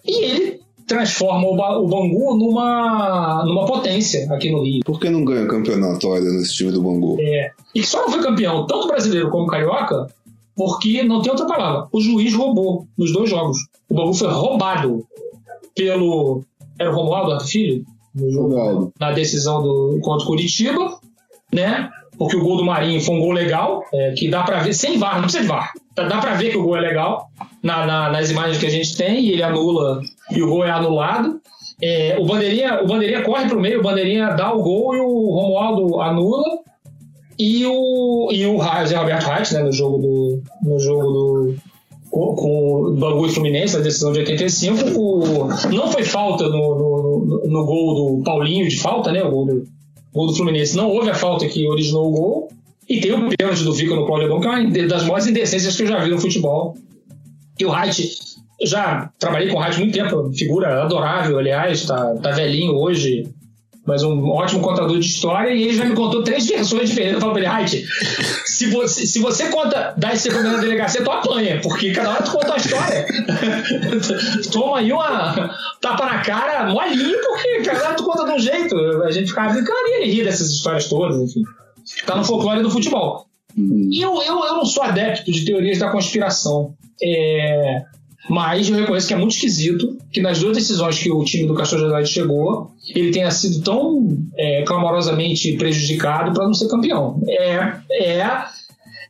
[0.05, 0.60] E ele
[0.90, 4.83] transforma o, Bangu numa, numa potência aqui no Rio.
[4.85, 7.16] Por que não ganha campeonato, olha, nesse time do Bangu?
[7.20, 7.53] É.
[7.72, 10.09] E que só não foi campeão, tanto brasileiro como carioca,
[10.57, 11.87] porque não tem outra palavra.
[11.92, 13.59] O juiz roubou nos dois jogos.
[13.88, 15.07] O Bangu foi roubado
[15.76, 16.42] pelo
[16.76, 20.98] era o Romualdo Filho, no jogo, na decisão do contra o Curitiba,
[21.53, 21.88] né?
[22.20, 24.98] Porque o gol do Marinho foi um gol legal, é, que dá para ver, sem
[24.98, 25.72] VAR, não precisa de VAR.
[25.96, 27.30] Dá para ver que o gol é legal
[27.62, 30.70] na, na, nas imagens que a gente tem, e ele anula, e o gol é
[30.70, 31.40] anulado.
[31.83, 35.00] É, o, bandeirinha, o Bandeirinha corre para o meio, o Bandeirinha dá o gol e
[35.00, 36.59] o Romualdo anula.
[37.38, 41.54] E o, e o Zé Roberto Reis, né, no jogo do, no jogo do,
[42.11, 47.42] com, o Bangu e Fluminense, na decisão de 85, o, não foi falta no, no,
[47.46, 49.24] no, gol do Paulinho de falta, né?
[49.24, 49.80] O gol do,
[50.12, 50.77] gol do Fluminense.
[50.77, 52.49] Não houve a falta que originou o gol.
[52.88, 55.77] E tem o pênalti do Vico no Cláudio Adão, que é uma das maiores indecências
[55.77, 56.77] que eu já vi no futebol.
[57.59, 58.18] E o Reit,
[58.64, 63.29] já trabalhei com o Reit há muito tempo, figura adorável, aliás, tá, tá velhinho hoje,
[63.90, 67.14] mas um ótimo contador de história, e ele já me contou três versões diferentes.
[67.14, 67.87] Eu falo pra ele,
[68.44, 72.31] se você, se você conta, dá esse na delegacia, tu apanha, porque cada hora tu
[72.31, 73.05] conta uma história.
[74.53, 78.76] Toma aí uma tapa na cara molinho, porque cada hora tu conta de um jeito.
[79.03, 81.42] A gente ficava brincando e ele ri dessas histórias todas, enfim.
[82.07, 83.26] Tá no folclore do futebol.
[83.59, 86.74] E eu, eu, eu não sou adepto de teorias da conspiração.
[87.03, 87.83] É,
[88.28, 91.54] mas eu reconheço que é muito esquisito que nas duas decisões que o time do
[91.54, 97.20] Castor de Andrade chegou, ele tenha sido tão é, clamorosamente prejudicado para não ser campeão.
[97.26, 98.44] É, é,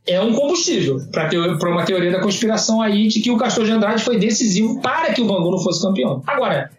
[0.06, 4.02] é um combustível para uma teoria da conspiração aí de que o Castor de Andrade
[4.02, 6.22] foi decisivo para que o Bangu não fosse campeão.
[6.26, 6.70] Agora,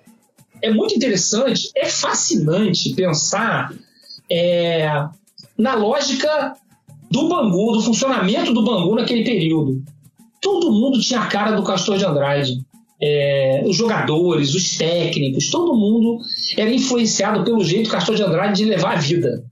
[0.61, 3.73] é muito interessante, é fascinante pensar
[4.29, 5.05] é,
[5.57, 6.55] na lógica
[7.09, 9.83] do Bangu, do funcionamento do Bangu naquele período
[10.41, 12.59] todo mundo tinha a cara do Castor de Andrade.
[13.03, 16.19] É, os jogadores, os técnicos, todo mundo
[16.55, 19.43] era influenciado pelo jeito do Castor de Andrade de levar a vida.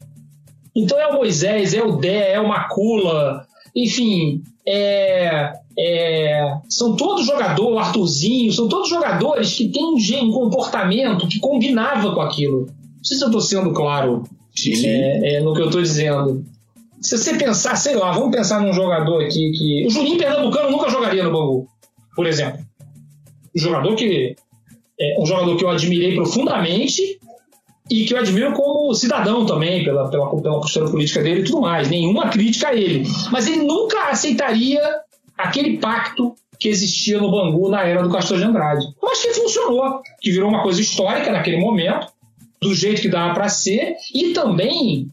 [0.75, 7.25] Então é o Moisés, é o Dé, é o Macula, enfim, é, é, são todos
[7.25, 9.95] jogadores, o Arthurzinho, são todos jogadores que têm um,
[10.27, 12.67] um comportamento que combinava com aquilo.
[12.67, 14.23] Não sei se eu estou sendo claro
[14.85, 16.45] é, é, no que eu estou dizendo.
[17.01, 19.87] Se você pensar, sei lá, vamos pensar num jogador aqui que.
[19.87, 21.67] O Juninho Pernambucano nunca jogaria no Bangu,
[22.15, 22.59] por exemplo.
[23.55, 24.35] Um jogador que.
[24.99, 27.19] É um jogador que eu admirei profundamente
[27.89, 31.61] e que eu admiro como cidadão também, pela, pela, pela postura política dele e tudo
[31.61, 31.89] mais.
[31.89, 33.07] Nenhuma crítica a ele.
[33.31, 34.81] Mas ele nunca aceitaria
[35.37, 38.85] aquele pacto que existia no Bangu na era do Castor de Andrade.
[39.01, 42.07] Mas que funcionou, que virou uma coisa histórica naquele momento,
[42.61, 45.09] do jeito que dava para ser, e também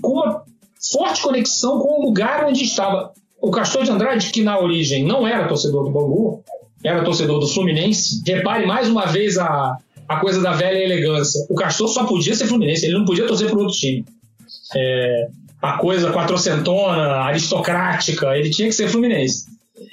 [0.00, 0.44] com uma
[0.92, 3.12] forte conexão com o lugar onde estava.
[3.40, 6.42] O Castor de Andrade, que na origem não era torcedor do Bangu,
[6.82, 8.22] era torcedor do Fluminense.
[8.26, 9.76] Repare mais uma vez a,
[10.08, 11.44] a coisa da velha elegância.
[11.48, 14.04] O Castor só podia ser Fluminense, ele não podia torcer para outro time.
[14.74, 15.28] É,
[15.60, 19.46] a coisa quatrocentona, aristocrática, ele tinha que ser Fluminense.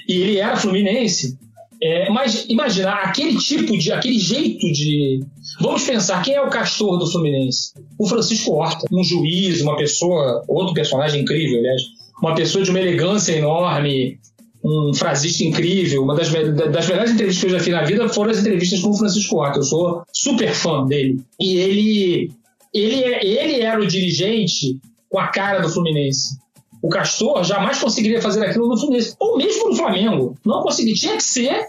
[0.07, 1.37] E ele era Fluminense.
[1.85, 5.19] É, mas imagina, aquele tipo de, aquele jeito de,
[5.59, 7.73] Vamos pensar, quem é o castor do Fluminense?
[7.99, 11.81] O Francisco Horta, um juiz, uma pessoa, outro personagem incrível, aliás,
[12.21, 14.17] uma pessoa de uma elegância enorme,
[14.63, 16.03] um frasista incrível.
[16.03, 18.89] Uma das, das melhores entrevistas que eu já fiz na vida foram as entrevistas com
[18.89, 19.59] o Francisco Horta.
[19.59, 21.21] Eu sou super fã dele.
[21.39, 22.31] E ele,
[22.73, 26.37] ele, é, ele era o dirigente com a cara do Fluminense.
[26.81, 30.35] O Castor jamais conseguiria fazer aquilo no Fluminense, ou mesmo no Flamengo.
[30.45, 30.99] Não conseguiria.
[30.99, 31.67] Tinha que ser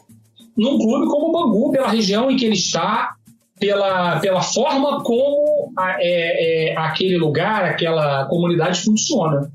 [0.56, 3.14] num clube como o Bangu, pela região em que ele está,
[3.58, 9.50] pela, pela forma como a, é, é, aquele lugar, aquela comunidade funciona.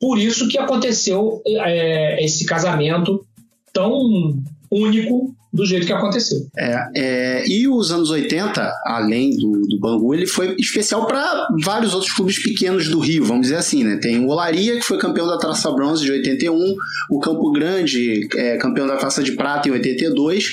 [0.00, 3.24] Por isso que aconteceu é, esse casamento
[3.72, 4.34] tão
[4.72, 6.38] único do jeito que aconteceu.
[6.56, 11.92] É, é, e os anos 80, além do, do Bangu, ele foi especial para vários
[11.92, 13.96] outros clubes pequenos do Rio, vamos dizer assim, né?
[13.96, 16.74] Tem o Olaria, que foi campeão da Taça Bronze de 81,
[17.10, 20.44] o Campo Grande, é, campeão da Taça de Prata em 82.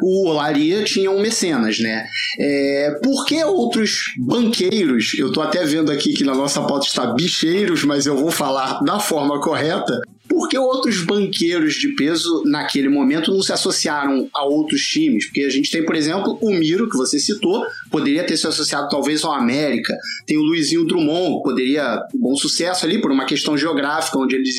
[0.00, 2.06] O Olaria tinha um mecenas, né?
[2.38, 7.12] É, por que outros banqueiros, eu tô até vendo aqui que na nossa pauta está
[7.12, 10.00] bicheiros, mas eu vou falar da forma correta,
[10.36, 15.24] porque outros banqueiros de peso naquele momento não se associaram a outros times?
[15.24, 18.86] Porque a gente tem, por exemplo, o Miro, que você citou, poderia ter se associado
[18.90, 19.96] talvez ao América.
[20.26, 24.54] Tem o Luizinho Drummond, poderia bom sucesso ali por uma questão geográfica, onde eles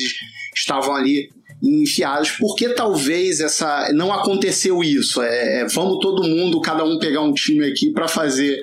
[0.52, 1.30] estavam ali
[1.62, 2.32] enfiados.
[2.32, 5.22] Por que talvez essa não aconteceu isso?
[5.22, 8.60] É, é vamos todo mundo, cada um pegar um time aqui para fazer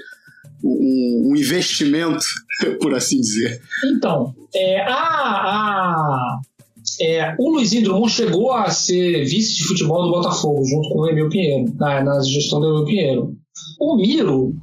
[0.62, 2.26] um, um, investimento,
[2.82, 3.62] por assim dizer.
[3.86, 6.40] Então, é, a, a,
[7.02, 11.10] é, o Luizinho Drummond chegou a ser vice de futebol do Botafogo, junto com o
[11.10, 13.36] Emil Pinheiro, na, na gestão do Emil Pinheiro.
[13.80, 14.54] O Miro,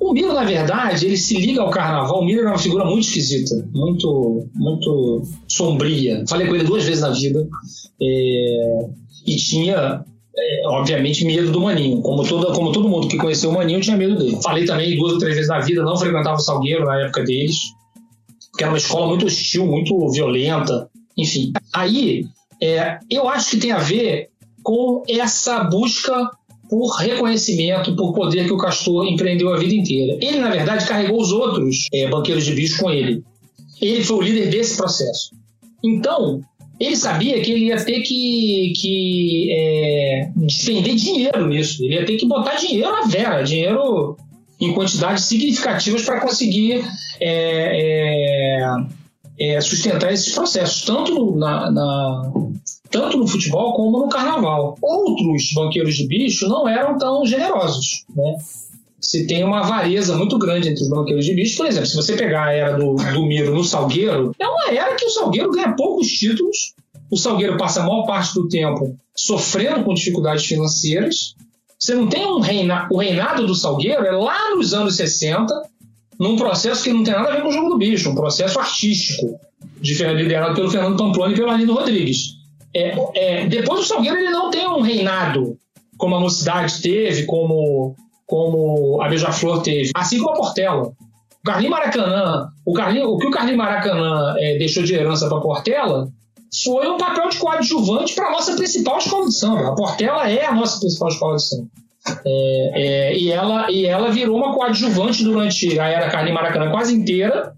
[0.00, 2.22] o Miro, na verdade, ele se liga ao carnaval.
[2.22, 6.24] O Miro era uma figura muito esquisita, muito, muito sombria.
[6.26, 7.46] Falei com ele duas vezes na vida
[8.00, 8.88] é,
[9.26, 10.02] e tinha,
[10.36, 12.00] é, obviamente, medo do Maninho.
[12.00, 14.38] Como todo, como todo mundo que conheceu o Maninho tinha medo dele.
[14.42, 17.56] Falei também duas ou três vezes na vida, não frequentava o Salgueiro na época deles,
[18.56, 20.88] que era uma escola muito hostil, muito violenta.
[21.16, 22.26] Enfim, aí
[22.60, 24.30] é, eu acho que tem a ver
[24.62, 26.30] com essa busca
[26.68, 30.18] por reconhecimento, por poder que o Castor empreendeu a vida inteira.
[30.22, 33.24] Ele, na verdade, carregou os outros é, banqueiros de bicho com ele.
[33.80, 35.32] Ele foi o líder desse processo.
[35.82, 36.40] Então,
[36.78, 41.84] ele sabia que ele ia ter que, que é, despender dinheiro nisso.
[41.84, 44.16] Ele ia ter que botar dinheiro na vera, dinheiro
[44.60, 46.84] em quantidades significativas para conseguir
[47.20, 48.62] é,
[49.40, 52.32] é sustentar esses processos, tanto no, na, na,
[52.90, 54.76] tanto no futebol como no carnaval.
[54.82, 58.04] Outros banqueiros de bicho não eram tão generosos.
[58.14, 58.36] Né?
[59.00, 61.56] se tem uma avareza muito grande entre os banqueiros de bicho.
[61.56, 64.94] Por exemplo, se você pegar a era do, do Miro no Salgueiro, é uma era
[64.94, 66.74] que o Salgueiro ganha poucos títulos.
[67.10, 71.34] O Salgueiro passa a maior parte do tempo sofrendo com dificuldades financeiras.
[71.78, 72.94] Você não tem um reinado.
[72.94, 75.52] O reinado do Salgueiro é lá nos anos 60,
[76.20, 78.60] num processo que não tem nada a ver com o jogo do bicho, um processo
[78.60, 79.40] artístico,
[79.82, 82.34] liderado pelo Fernando Pamplona e pelo Arlindo Rodrigues.
[82.74, 85.58] É, é, depois do Salgueiro ele não tem um reinado
[85.96, 90.82] como a Mocidade teve, como como a Beija-Flor teve, assim como a Portela.
[90.82, 95.38] O Carlinho Maracanã, o, Carlinho, o que o Carlinho Maracanã é, deixou de herança para
[95.38, 96.08] a Portela
[96.62, 99.68] foi um papel de coadjuvante para a nossa principal escola de samba.
[99.68, 101.68] A Portela é a nossa principal escola de samba.
[102.24, 106.94] É, é, e, ela, e ela virou uma coadjuvante durante a era Carlinho Maracanã quase
[106.94, 107.54] inteira,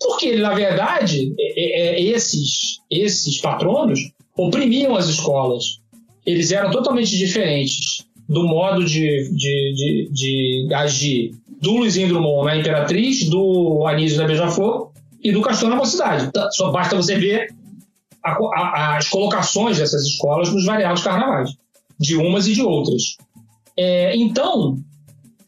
[0.00, 4.00] porque, na verdade, é, é, esses, esses patronos
[4.36, 5.80] oprimiam as escolas.
[6.24, 12.56] Eles eram totalmente diferentes do modo de, de, de, de agir do Luizinho Drummond na
[12.56, 14.90] Imperatriz, do Anísio da Beija-Flor
[15.22, 16.26] e do Castor na Mocidade.
[16.26, 17.48] Então, só basta você ver
[18.22, 21.50] a, a, as colocações dessas escolas nos variados carnavais,
[21.98, 23.16] de umas e de outras.
[23.78, 24.78] É, então,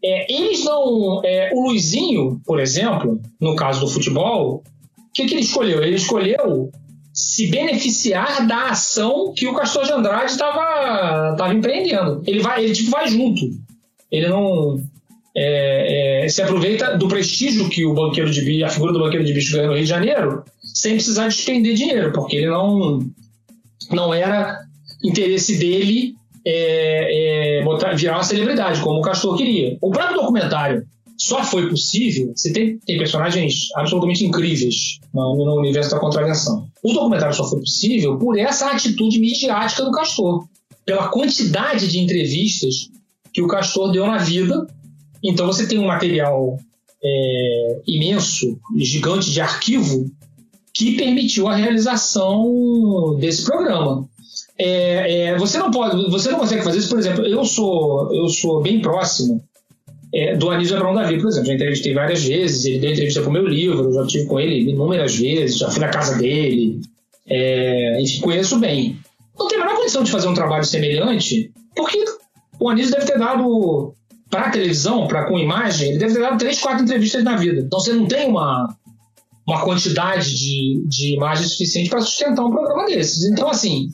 [0.02, 1.22] é, eles não.
[1.24, 4.62] É, o Luizinho, por exemplo, no caso do futebol,
[4.96, 5.82] o que, que ele escolheu?
[5.82, 6.70] Ele escolheu
[7.12, 12.22] se beneficiar da ação que o Castor de Andrade estava empreendendo.
[12.26, 13.42] Ele vai, ele tipo vai junto.
[14.10, 14.80] Ele não
[15.36, 19.24] é, é, se aproveita do prestígio que o banqueiro de bicho, a figura do banqueiro
[19.24, 23.00] de bicho ganhou no Rio de Janeiro, sem precisar despender dinheiro, porque ele não
[23.90, 24.60] não era
[25.02, 26.14] interesse dele
[26.50, 29.76] é, é botar, virar uma celebridade, como o Castor queria.
[29.82, 30.86] O próprio documentário
[31.18, 32.32] só foi possível.
[32.34, 36.66] Você tem, tem personagens absolutamente incríveis no, no, universo da contravenção.
[36.82, 40.46] O documentário só foi possível por essa atitude midiática do Castor,
[40.86, 42.88] pela quantidade de entrevistas
[43.32, 44.66] que o Castor deu na vida.
[45.22, 46.56] Então você tem um material
[47.04, 50.10] é, imenso, gigante de arquivo
[50.72, 54.08] que permitiu a realização desse programa.
[54.60, 56.88] É, é, você não pode, você não consegue fazer isso.
[56.88, 59.42] Por exemplo, eu sou eu sou bem próximo
[60.12, 61.46] é, do Anísio Abrão Davi, por exemplo.
[61.46, 64.70] Já entrevistei várias vezes, ele deu entrevista para o meu livro, já tive com ele
[64.70, 66.80] inúmeras vezes, já fui na casa dele,
[67.26, 68.98] é, enfim, conheço bem.
[69.38, 72.04] Não tem a menor condição de fazer um trabalho semelhante, porque
[72.58, 73.94] o Anísio deve ter dado
[74.28, 77.60] para televisão, para com imagem, ele deve ter dado três, quatro entrevistas na vida.
[77.60, 78.74] Então você não tem uma,
[79.46, 83.24] uma quantidade de, de imagem suficiente para sustentar um programa desses.
[83.24, 83.88] Então, assim,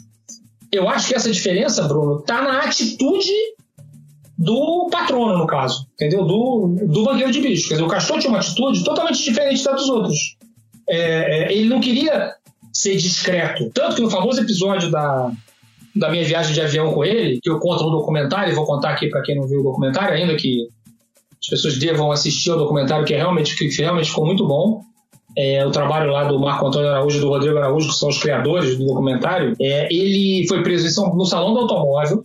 [0.74, 3.32] eu acho que essa diferença, Bruno, está na atitude
[4.36, 6.24] do patrono, no caso, entendeu?
[6.24, 7.68] Do, do banqueiro de bicho.
[7.68, 10.36] Quer dizer, o Castor tinha uma atitude totalmente diferente da dos outros.
[10.88, 12.34] É, é, ele não queria
[12.72, 13.70] ser discreto.
[13.72, 15.30] Tanto que no famoso episódio da,
[15.94, 18.90] da minha viagem de avião com ele, que eu conto no documentário, e vou contar
[18.90, 20.66] aqui para quem não viu o documentário ainda, que
[21.40, 24.82] as pessoas devam assistir ao documentário, que, é realmente, que realmente ficou muito bom.
[25.36, 28.18] É, o trabalho lá do Marco Antônio Araújo e do Rodrigo Araújo, que são os
[28.18, 32.24] criadores do documentário, é, ele foi preso no Salão do Automóvel,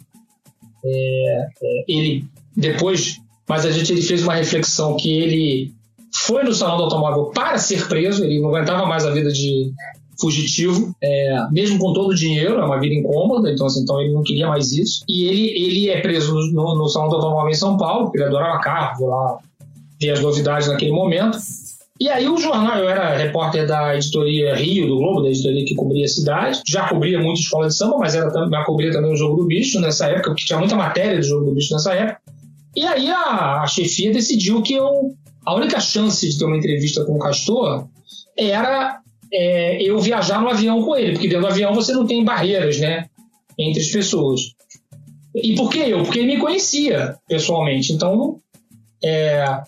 [0.86, 5.74] é, é, ele depois, mas a gente ele fez uma reflexão que ele
[6.14, 9.72] foi no salão do automóvel para ser preso, ele não aguentava mais a vida de
[10.20, 14.14] fugitivo, é, mesmo com todo o dinheiro, é uma vida incômoda, então, assim, então ele
[14.14, 15.04] não queria mais isso.
[15.08, 18.26] E ele, ele é preso no, no salão do automóvel em São Paulo, porque ele
[18.26, 19.38] adorava carro, lá
[20.00, 21.38] ver as novidades naquele momento.
[22.00, 25.76] E aí o jornal, eu era repórter da editoria Rio, do Globo, da editoria que
[25.76, 29.18] cobria a cidade, já cobria muito escola de samba, mas era, já cobria também o
[29.18, 32.22] Jogo do Bicho nessa época, porque tinha muita matéria do Jogo do Bicho nessa época.
[32.74, 35.14] E aí a, a chefia decidiu que eu,
[35.46, 37.86] a única chance de ter uma entrevista com o Castor
[38.38, 39.02] era
[39.34, 42.80] é, eu viajar no avião com ele, porque dentro do avião você não tem barreiras,
[42.80, 43.08] né,
[43.58, 44.54] entre as pessoas.
[45.36, 46.04] E por que eu?
[46.04, 48.40] Porque ele me conhecia pessoalmente, então
[49.04, 49.64] é,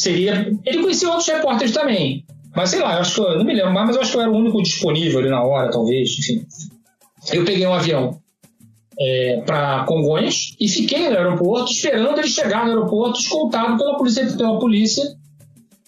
[0.00, 0.52] seria.
[0.64, 2.24] Ele conhecia outros repórteres também.
[2.54, 4.22] Mas sei lá, acho que eu não me lembro mais, mas eu acho que eu
[4.22, 6.46] era o único disponível ali na hora, talvez, enfim.
[7.32, 8.18] Eu peguei um avião
[8.98, 14.26] é, para Congonhas e fiquei no aeroporto esperando ele chegar no aeroporto, escoltado pela polícia,
[14.36, 15.04] pela polícia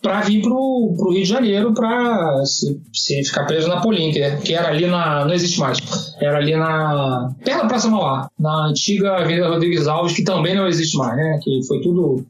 [0.01, 4.55] para vir para o Rio de Janeiro para se, se, ficar preso na Polinker, que
[4.55, 5.25] era ali na.
[5.25, 5.79] não existe mais.
[6.21, 7.35] Era ali na.
[7.45, 11.41] perto da Praça Mauá, na antiga Avenida Rodrigues Alves, que também não existe mais, né?
[11.43, 12.25] Que foi tudo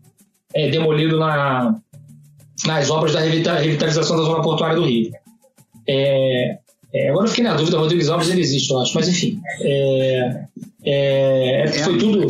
[0.54, 1.74] é, demolido na,
[2.66, 5.10] nas obras da revitalização da zona portuária do Rio.
[5.86, 6.58] É,
[6.92, 9.40] é, agora eu fiquei na dúvida, Rodrigues Alves ele existe, eu acho, mas enfim.
[9.62, 10.44] É,
[10.84, 12.26] é, é foi tudo.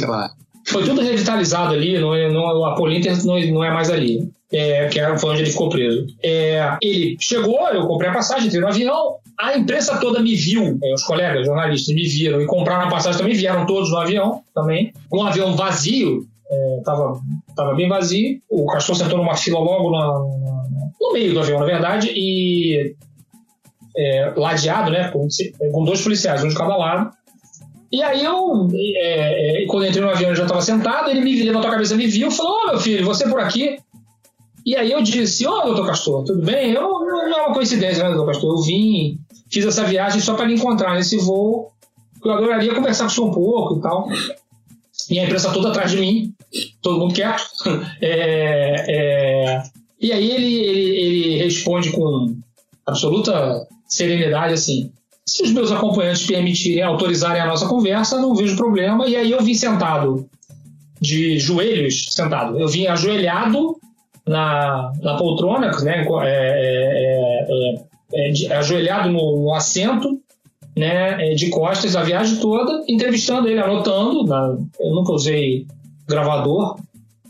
[0.67, 4.29] Foi tudo revitalizado ali, não não, a Polinter não, não é mais ali.
[4.51, 6.07] É, que era, foi onde ele ficou preso.
[6.23, 10.79] É, ele chegou, eu comprei a passagem, entrei no avião, a imprensa toda me viu,
[10.83, 14.43] é, os colegas jornalistas me viram e compraram a passagem também, vieram todos no avião
[14.55, 14.93] também.
[15.13, 18.41] Um avião vazio, é, tava, bem vazio.
[18.49, 20.07] O Castor sentou numa fila logo na,
[21.01, 22.95] no meio do avião, na verdade, e
[23.97, 25.27] é, ladeado, né, com,
[25.73, 27.11] com, dois policiais, um de cada lado.
[27.91, 31.43] E aí eu, é, é quando entrei no avião, ele já estava sentado, ele me
[31.43, 33.79] levantou a cabeça, me viu, falou, oh, meu filho, você por aqui?
[34.65, 36.73] E aí eu disse, ô oh, doutor Castor, tudo bem?
[36.73, 38.57] Eu, não é uma coincidência, né, doutor Castor?
[38.57, 39.19] Eu vim,
[39.51, 41.73] fiz essa viagem só para lhe encontrar nesse voo,
[42.25, 44.09] eu adoraria conversar com o senhor um pouco e tal.
[45.11, 46.35] E a imprensa toda atrás de mim,
[46.89, 47.43] todo mundo quieto.
[48.01, 49.63] É, é,
[50.01, 52.37] e aí ele, ele, ele responde com
[52.87, 54.93] absoluta serenidade assim:
[55.27, 59.07] se os meus acompanhantes permitirem, autorizarem a nossa conversa, não vejo problema.
[59.09, 60.29] E aí eu vim sentado,
[61.01, 62.59] de joelhos sentado.
[62.59, 63.77] Eu vim ajoelhado
[64.27, 67.75] na, na poltrona, né, é, é,
[68.15, 70.21] é, é ajoelhado no, no assento,
[70.77, 74.25] né, de costas a viagem toda, entrevistando ele, anotando.
[74.25, 75.67] Na, eu nunca usei
[76.09, 76.77] gravador.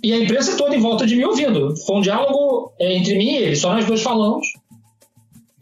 [0.03, 1.75] E a imprensa toda em volta de mim ouvindo.
[1.85, 4.47] Foi um diálogo entre mim e ele, só nós dois falamos.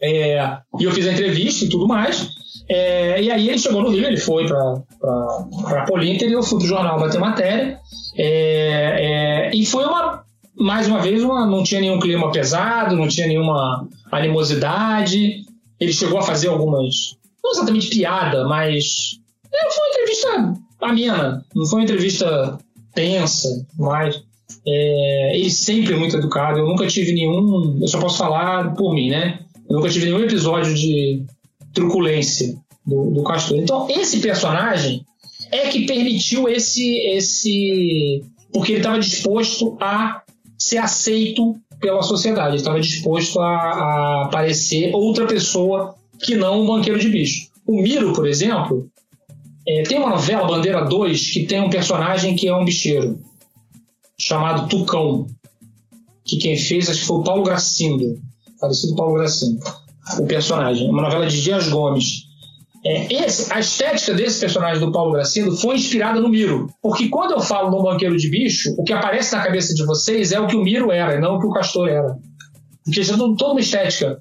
[0.01, 2.29] É, e eu fiz a entrevista e tudo mais.
[2.69, 6.65] É, e aí ele chegou no Rio, ele foi para Polinter e eu fui para
[6.65, 7.79] o jornal bater matéria.
[8.15, 10.23] É, é, e foi uma,
[10.55, 15.45] mais uma vez, uma, não tinha nenhum clima pesado, não tinha nenhuma animosidade.
[15.79, 19.19] Ele chegou a fazer algumas, não exatamente piada, mas
[19.53, 22.57] é, foi uma entrevista amena, não foi uma entrevista
[22.97, 24.23] tensa, mas
[24.65, 26.57] é, ele sempre é muito educado.
[26.57, 29.39] Eu nunca tive nenhum, eu só posso falar por mim, né?
[29.69, 31.23] Eu nunca tive nenhum episódio de
[31.73, 33.59] truculência do, do Castor.
[33.59, 35.05] Então, esse personagem
[35.51, 36.97] é que permitiu esse.
[36.97, 40.23] esse porque ele estava disposto a
[40.57, 46.65] ser aceito pela sociedade, ele estava disposto a, a parecer outra pessoa que não um
[46.65, 47.49] banqueiro de bicho.
[47.67, 48.89] O Miro, por exemplo,
[49.67, 53.19] é, tem uma novela, Bandeira 2, que tem um personagem que é um bicheiro,
[54.17, 55.27] chamado Tucão,
[56.25, 58.19] que quem fez acho que foi o Paulo Gracindo
[58.59, 59.59] falecido Paulo Gracinho,
[60.19, 60.89] o personagem.
[60.89, 62.27] Uma novela de Dias Gomes.
[62.85, 66.69] É, esse, a estética desse personagem do Paulo Gracindo foi inspirada no Miro.
[66.81, 70.31] Porque quando eu falo no Banqueiro de Bicho, o que aparece na cabeça de vocês
[70.31, 72.17] é o que o Miro era, e não o que o Castor era.
[72.83, 74.19] Porque já toda uma estética.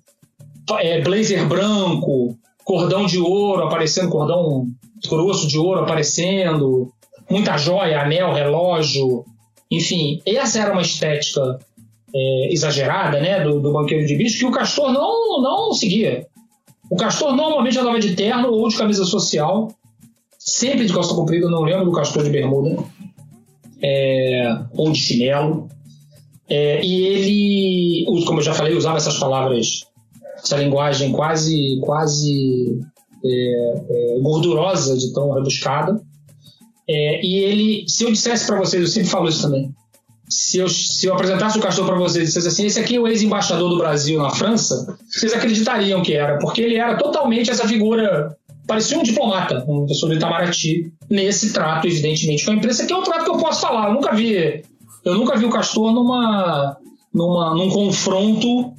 [0.80, 4.66] É, blazer branco, cordão de ouro aparecendo, cordão
[5.08, 6.92] grosso de ouro aparecendo,
[7.30, 9.24] muita joia, anel, relógio.
[9.70, 11.58] Enfim, essa era uma estética
[12.14, 16.26] é, exagerada né, do, do banqueiro de bicho que o Castor não, não seguia.
[16.90, 19.68] O Castor normalmente andava de terno ou de camisa social,
[20.38, 22.76] sempre de calça comprida, não lembro do Castor de bermuda,
[23.82, 25.68] é, ou de chinelo.
[26.48, 29.84] É, e ele, como eu já falei, usava essas palavras,
[30.36, 32.80] essa linguagem quase, quase
[33.24, 36.00] é, é, gordurosa de tão rebuscada.
[36.88, 39.74] É, e ele, se eu dissesse para vocês, eu sempre falo isso também,
[40.28, 43.00] se eu, se eu apresentasse o Castor para vocês e dissesse assim, esse aqui é
[43.00, 47.66] o ex-embaixador do Brasil na França, vocês acreditariam que era, porque ele era totalmente essa
[47.66, 48.36] figura,
[48.66, 52.96] parecia um diplomata, um pessoa do Itamaraty, nesse trato, evidentemente, com a imprensa, que é
[52.96, 53.88] um trato que eu posso falar.
[53.88, 54.64] Eu nunca vi,
[55.04, 56.76] eu nunca vi o Castor numa,
[57.14, 58.72] numa, num confronto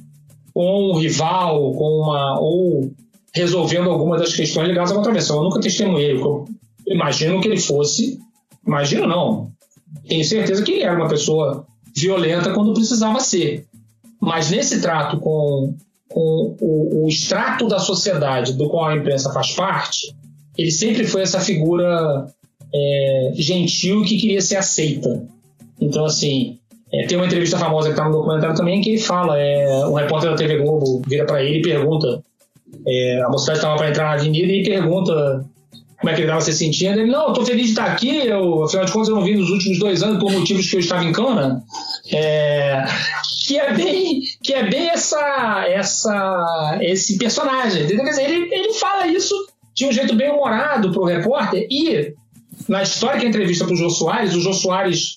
[0.52, 2.90] com um rival, com uma, ou
[3.34, 5.36] resolvendo alguma das questões ligadas à contravenção.
[5.36, 6.46] Eu nunca testemunhei, eu
[6.86, 8.18] imagino que ele fosse,
[8.66, 9.50] imagino não,
[10.06, 13.66] tenho certeza que ele era uma pessoa violenta quando precisava ser.
[14.20, 15.74] Mas nesse trato com,
[16.08, 20.14] com o, o extrato da sociedade do qual a imprensa faz parte,
[20.56, 22.26] ele sempre foi essa figura
[22.74, 25.24] é, gentil que queria ser aceita.
[25.80, 26.58] Então, assim,
[26.92, 29.94] é, tem uma entrevista famosa que está no documentário também que ele fala: é, um
[29.94, 32.22] repórter da TV Globo vira para ele e pergunta.
[32.86, 35.44] É, a mocidade estava para entrar na avenida e pergunta
[35.98, 37.00] como é que ele estava se sentindo.
[37.00, 39.50] Ele, não, tô feliz de estar aqui, eu, afinal de contas eu não vim nos
[39.50, 41.62] últimos dois anos por motivos que eu estava em cana.
[42.12, 42.84] É,
[43.46, 47.86] que é bem, que é bem essa, essa, esse personagem.
[47.86, 49.34] Quer dizer, ele, ele fala isso
[49.74, 52.14] de um jeito bem humorado pro repórter e
[52.68, 55.16] na história que entrevista pro Jô Soares, o Jô Soares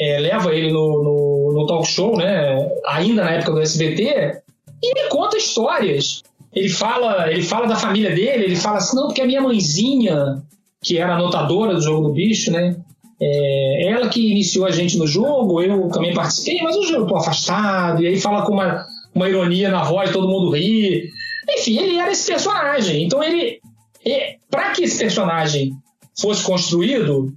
[0.00, 4.42] é, leva ele no, no, no talk show, né, ainda na época do SBT,
[4.82, 6.22] e ele conta histórias
[6.54, 10.42] ele fala, ele fala da família dele, ele fala assim, não, porque a minha mãezinha,
[10.82, 12.76] que era anotadora do jogo do bicho, né?
[13.20, 17.16] É, ela que iniciou a gente no jogo, eu também participei, mas hoje eu tô
[17.16, 21.10] afastado, e aí fala com uma, uma ironia na voz, todo mundo ri.
[21.50, 23.04] Enfim, ele era esse personagem.
[23.04, 23.60] Então ele.
[24.06, 25.72] É, para que esse personagem
[26.18, 27.32] fosse construído,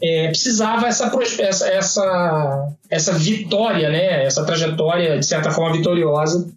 [0.00, 4.24] é, precisava essa, essa, essa vitória, né?
[4.24, 6.48] essa trajetória, de certa forma, vitoriosa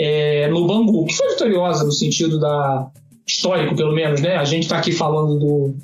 [0.00, 2.90] é, no Bangu, que foi vitoriosa no sentido da
[3.26, 4.36] histórico, pelo menos, né?
[4.36, 5.74] A gente está aqui falando do,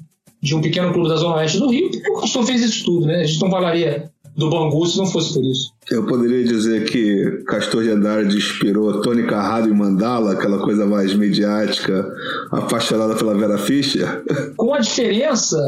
[0.43, 3.07] de um pequeno clube da Zona Oeste do Rio, porque o Castor fez isso tudo,
[3.07, 3.21] né?
[3.21, 5.73] A gente não falaria do Bangu se não fosse por isso.
[5.91, 11.15] Eu poderia dizer que Castor de Andrade inspirou Tony Carrado e Mandala, aquela coisa mais
[11.15, 12.07] mediática,
[12.53, 14.23] apaixonada pela Vera Fischer?
[14.57, 15.59] Com a diferença,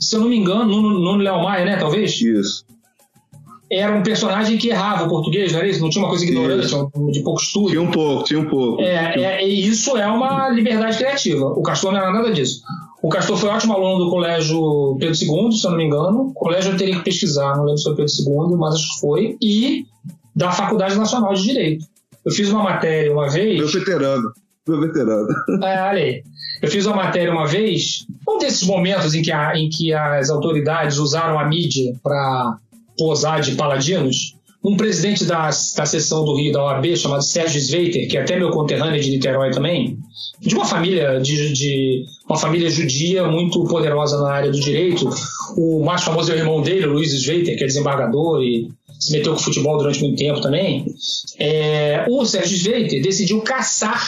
[0.00, 2.20] se eu não me engano, no, no Léo Maia, né, talvez?
[2.20, 2.64] Isso.
[3.70, 5.80] Era um personagem que errava o português, não era isso?
[5.80, 6.68] Não tinha uma coisa ignorante,
[7.10, 7.70] de pouco estudo.
[7.70, 8.80] Tinha um pouco, tinha um pouco.
[8.80, 11.46] É, é, e isso é uma liberdade criativa.
[11.46, 12.62] O Castor não era nada disso.
[13.02, 16.28] O Castor foi ótimo aluno do colégio Pedro II, se eu não me engano.
[16.28, 19.00] O colégio eu teria que pesquisar, não lembro se foi Pedro II, mas acho que
[19.00, 19.36] foi.
[19.42, 19.86] E
[20.34, 21.86] da Faculdade Nacional de Direito.
[22.24, 23.58] Eu fiz uma matéria uma vez.
[23.58, 24.32] Meu veterano.
[24.68, 25.28] Meu veterano.
[25.62, 26.22] É, olha aí.
[26.60, 30.30] Eu fiz uma matéria uma vez, um desses momentos em que, a, em que as
[30.30, 32.58] autoridades usaram a mídia para
[32.96, 34.36] posar de paladinos.
[34.64, 38.36] Um presidente da, da seção do Rio da OAB, chamado Sérgio Sveiter, que é até
[38.36, 39.96] meu conterrâneo de Niterói também,
[40.40, 45.08] de uma família de, de, uma família judia muito poderosa na área do direito.
[45.56, 48.68] O mais famoso é o irmão dele, o Luiz Sveiter, que é desembargador e
[48.98, 50.86] se meteu com futebol durante muito tempo também.
[51.38, 54.02] É, o Sérgio Sveiter decidiu caçar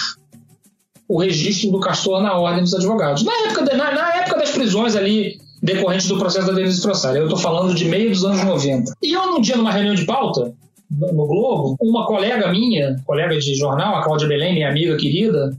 [1.07, 3.23] o registro do Castor na ordem dos advogados.
[3.23, 7.19] Na época, na, na época das prisões ali decorrentes do processo da Denise Trossard.
[7.19, 8.93] Eu estou falando de meio dos anos 90.
[9.03, 10.53] E eu, num dia, numa reunião de pauta,
[10.91, 15.51] no Globo, uma colega minha, colega de jornal, a Cláudia Belém, minha amiga querida,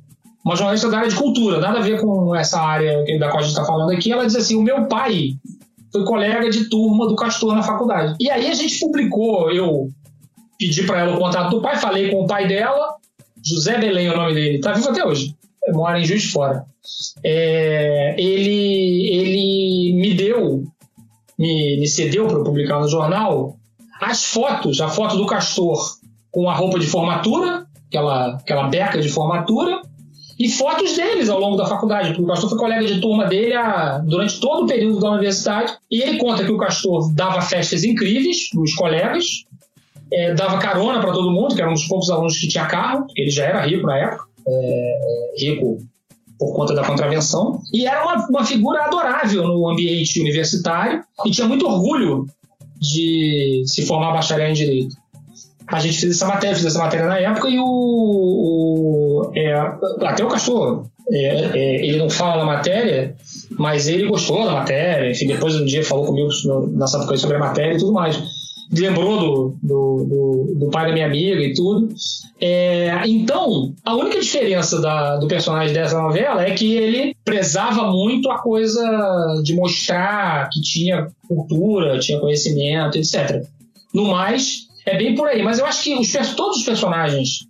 [0.44, 3.42] uma jornalista da área de cultura, nada a ver com essa área da qual a
[3.42, 5.36] gente está falando aqui, ela diz assim: o meu pai
[5.92, 8.16] foi colega de turma do Castor na faculdade.
[8.20, 9.90] E aí a gente publicou, eu
[10.58, 12.96] pedi para ela o contato do pai, falei com o pai dela,
[13.46, 15.36] José Belém é o nome dele, tá vivo até hoje,
[15.72, 16.66] mora em Juiz de Fora.
[17.24, 20.64] É, ele, ele me deu,
[21.38, 23.58] me, me cedeu para publicar no jornal
[24.02, 25.78] as fotos, a foto do Castor
[26.32, 29.82] com a roupa de formatura, aquela, aquela beca de formatura,
[30.40, 33.54] e fotos deles ao longo da faculdade, porque o Castor foi colega de turma dele
[33.54, 35.78] a, durante todo o período da universidade.
[35.92, 39.44] E ele conta que o Castor dava festas incríveis nos colegas,
[40.12, 43.06] é, dava carona para todo mundo, que era um dos poucos alunos que tinha carro,
[43.18, 45.78] ele já era rico na época, é, rico
[46.38, 51.46] por conta da contravenção, e era uma, uma figura adorável no ambiente universitário e tinha
[51.46, 52.26] muito orgulho
[52.80, 54.96] de se formar bacharel em direito.
[55.68, 60.24] A gente fez essa matéria, fez essa matéria na época e o, o é, até
[60.24, 63.16] o Castor, é, é, ele não fala na matéria,
[63.58, 66.30] mas ele gostou da matéria, enfim, depois um dia falou comigo
[66.72, 68.39] na época sobre a matéria e tudo mais
[68.72, 71.94] lembrou do, do, do, do, pai da minha amiga e tudo.
[72.40, 78.30] É, então, a única diferença da, do personagem dessa novela é que ele prezava muito
[78.30, 78.84] a coisa
[79.44, 83.44] de mostrar que tinha cultura, tinha conhecimento, etc.
[83.94, 85.42] No mais, é bem por aí.
[85.42, 87.48] Mas eu acho que os, todos os personagens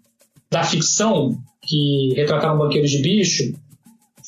[0.49, 3.53] da ficção que retrataram banqueiros de bicho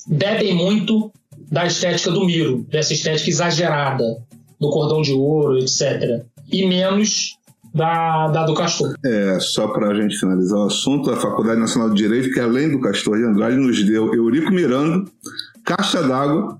[0.07, 1.11] bebem muito
[1.49, 4.23] da estética do Miro, dessa estética exagerada,
[4.59, 7.37] do cordão de ouro, etc e menos
[7.73, 8.93] da, da do Castor.
[9.05, 12.69] É, só para a gente finalizar o assunto, a Faculdade Nacional de Direito, que além
[12.69, 15.09] do Castor de Andrade, nos deu Eurico Miranda,
[15.71, 16.59] Caixa d'Água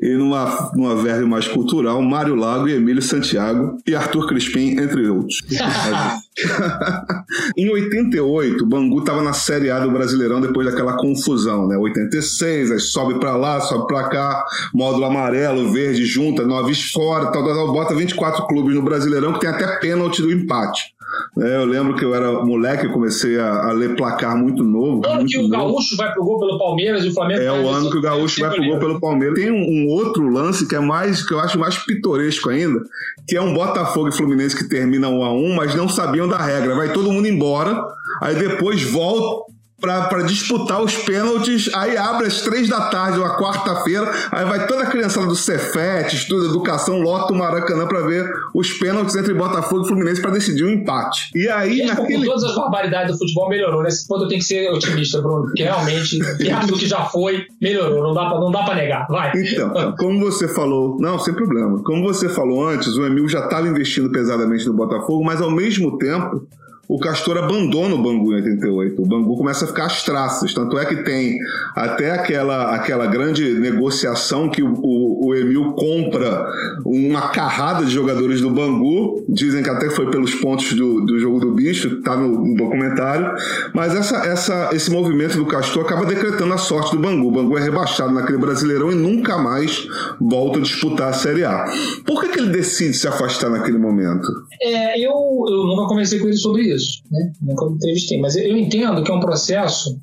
[0.00, 5.08] e numa, numa verve mais cultural, Mário Lago e Emílio Santiago e Arthur Crispim, entre
[5.08, 5.42] outros.
[7.56, 11.76] em 88, o Bangu estava na Série A do Brasileirão depois daquela confusão, né?
[11.76, 17.44] 86, aí sobe para lá, sobe para cá, módulo amarelo, verde, junta, nove fora, tal,
[17.44, 20.94] tal, tal, bota 24 clubes no Brasileirão que tem até pênalti do empate.
[21.38, 25.00] É, eu lembro que eu era moleque, eu comecei a, a ler placar muito novo.
[25.00, 25.74] O ano que o novo.
[25.74, 28.40] Gaúcho vai pro gol pelo Palmeiras e o Flamengo É o ano que o Gaúcho
[28.40, 29.38] vai pro gol pelo Palmeiras.
[29.38, 32.82] Tem um, um, outro lance que é mais, que eu acho mais pitoresco ainda,
[33.26, 36.38] que é um Botafogo e Fluminense que termina 1 a 1 mas não sabiam da
[36.38, 36.74] regra.
[36.74, 37.82] Vai todo mundo embora,
[38.20, 39.51] aí depois volta
[39.82, 41.68] para disputar os pênaltis.
[41.74, 44.10] Aí abre às três da tarde, uma quarta-feira.
[44.30, 48.72] Aí vai toda a criançada do Cefet, estuda educação, lota o Maracanã para ver os
[48.72, 51.30] pênaltis entre Botafogo e Fluminense para decidir o um empate.
[51.34, 52.26] E aí, naquele.
[52.26, 53.82] Com todas as barbaridades do futebol melhorou.
[53.82, 58.02] Nesse ponto eu tenho que ser otimista, Bruno, porque realmente, do que já foi, melhorou.
[58.02, 59.06] Não dá pra, não dá pra negar.
[59.08, 59.32] Vai.
[59.34, 61.82] Então, como você falou, não, sem problema.
[61.82, 65.98] Como você falou antes, o Emil já estava investindo pesadamente no Botafogo, mas ao mesmo
[65.98, 66.46] tempo
[66.88, 69.00] o Castor abandona o Bangu em 88.
[69.00, 70.52] O Bangu começa a ficar às traças.
[70.52, 71.38] Tanto é que tem
[71.74, 76.46] até aquela, aquela grande negociação que o, o, o Emil compra
[76.84, 79.24] uma carrada de jogadores do Bangu.
[79.28, 83.32] Dizem que até foi pelos pontos do, do jogo do bicho, tá no, no documentário.
[83.72, 87.28] Mas essa, essa, esse movimento do Castor acaba decretando a sorte do Bangu.
[87.28, 89.86] O Bangu é rebaixado naquele Brasileirão e nunca mais
[90.20, 91.64] volta a disputar a Série A.
[92.04, 94.28] Por que, que ele decide se afastar naquele momento?
[94.60, 95.12] É, eu,
[95.48, 97.32] eu nunca conversei com ele sobre isso isso, né?
[97.40, 99.98] Nunca entrevistei, mas eu entendo que é um processo.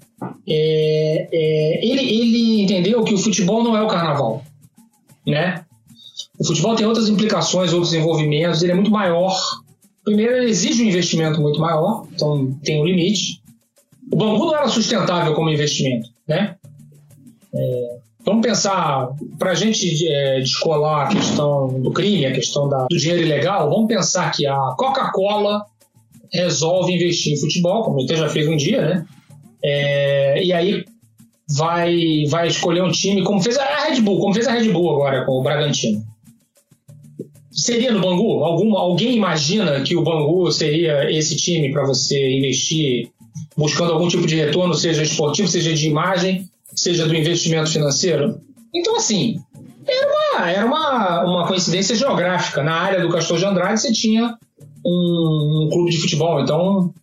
[0.48, 4.44] É, é, ele, ele entendeu que o futebol não é o carnaval.
[5.26, 5.64] né?
[6.40, 9.36] O futebol tem outras implicações, outros envolvimentos, ele é muito maior.
[10.04, 13.42] Primeiro, ele exige um investimento muito maior, então tem um limite.
[14.12, 16.56] O Bangu não era sustentável como investimento, né?
[17.54, 22.86] É, vamos pensar, para a gente é, descolar a questão do crime, a questão da,
[22.90, 25.66] do dinheiro ilegal, vamos pensar que a Coca-Cola
[26.34, 29.06] resolve investir em futebol, como até já fez um dia, né?
[29.64, 30.86] É, e aí
[31.50, 34.92] vai, vai escolher um time, como fez a Red Bull, como fez a Red Bull
[34.92, 36.04] agora com o Bragantino.
[37.52, 38.44] Seria no Bangu?
[38.44, 43.10] Algum, alguém imagina que o Bangu seria esse time para você investir
[43.58, 48.40] buscando algum tipo de retorno, seja esportivo, seja de imagem, seja do investimento financeiro?
[48.74, 49.40] Então, assim,
[49.86, 52.64] era uma, era uma, uma coincidência geográfica.
[52.64, 54.38] Na área do Castor de Andrade, você tinha
[54.86, 56.42] um, um clube de futebol.
[56.42, 56.94] Então,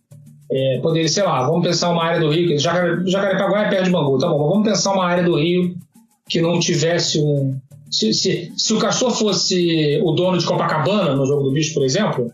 [0.51, 3.91] é, poderia, sei lá, vamos pensar uma área do Rio, Jacare, Jacarepaguá é perto de
[3.91, 5.75] Bangu, tá bom, vamos pensar uma área do Rio
[6.29, 7.57] que não tivesse um.
[7.89, 11.83] Se, se, se o Castor fosse o dono de Copacabana, no jogo do bicho, por
[11.83, 12.29] exemplo,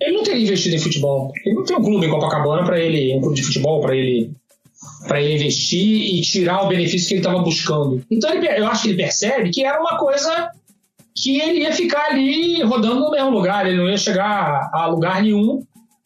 [0.00, 1.30] ele não teria investido em futebol.
[1.44, 4.32] Ele não tem um clube em Copacabana para ele, um clube de futebol para ele
[5.06, 8.04] para ele investir e tirar o benefício que ele estava buscando.
[8.10, 10.50] Então ele, eu acho que ele percebe que era uma coisa
[11.14, 15.22] que ele ia ficar ali rodando no mesmo lugar, ele não ia chegar a lugar
[15.22, 15.62] nenhum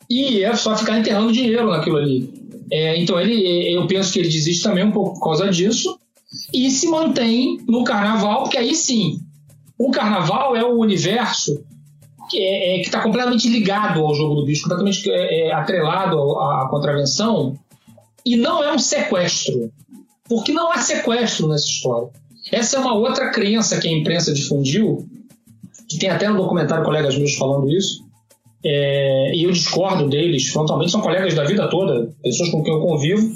[0.09, 2.33] e ia só ficar enterrando dinheiro naquilo ali.
[2.71, 5.99] É, então ele, eu penso que ele desiste também um pouco por causa disso
[6.53, 9.21] e se mantém no carnaval, porque aí sim,
[9.79, 11.63] o carnaval é um universo
[12.31, 16.63] que é, é está completamente ligado ao jogo do bicho, completamente é, é, atrelado à,
[16.63, 17.59] à contravenção
[18.25, 19.71] e não é um sequestro,
[20.27, 22.09] porque não há sequestro nessa história.
[22.51, 25.07] Essa é uma outra crença que a imprensa difundiu,
[25.89, 28.03] que tem até no documentário colegas meus falando isso,
[28.65, 32.81] é, e eu discordo deles frontalmente, são colegas da vida toda, pessoas com quem eu
[32.81, 33.31] convivo,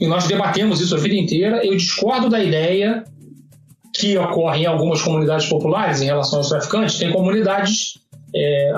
[0.00, 1.64] e nós debatemos isso a vida inteira.
[1.64, 3.04] Eu discordo da ideia
[3.94, 6.98] que ocorre em algumas comunidades populares em relação aos traficantes.
[6.98, 7.98] Tem comunidades,
[8.34, 8.72] é,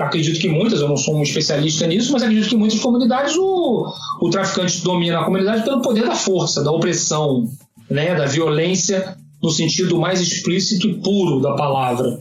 [0.00, 3.92] acredito que muitas, eu não sou um especialista nisso, mas acredito que muitas comunidades o,
[4.22, 7.50] o traficante domina a comunidade pelo poder da força, da opressão,
[7.90, 12.20] né, da violência no sentido mais explícito e puro da palavra.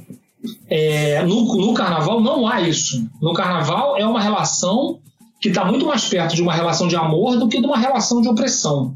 [0.70, 3.06] É, no, no carnaval não há isso.
[3.22, 5.00] No carnaval é uma relação
[5.42, 8.22] que está muito mais perto de uma relação de amor do que de uma relação
[8.22, 8.96] de opressão,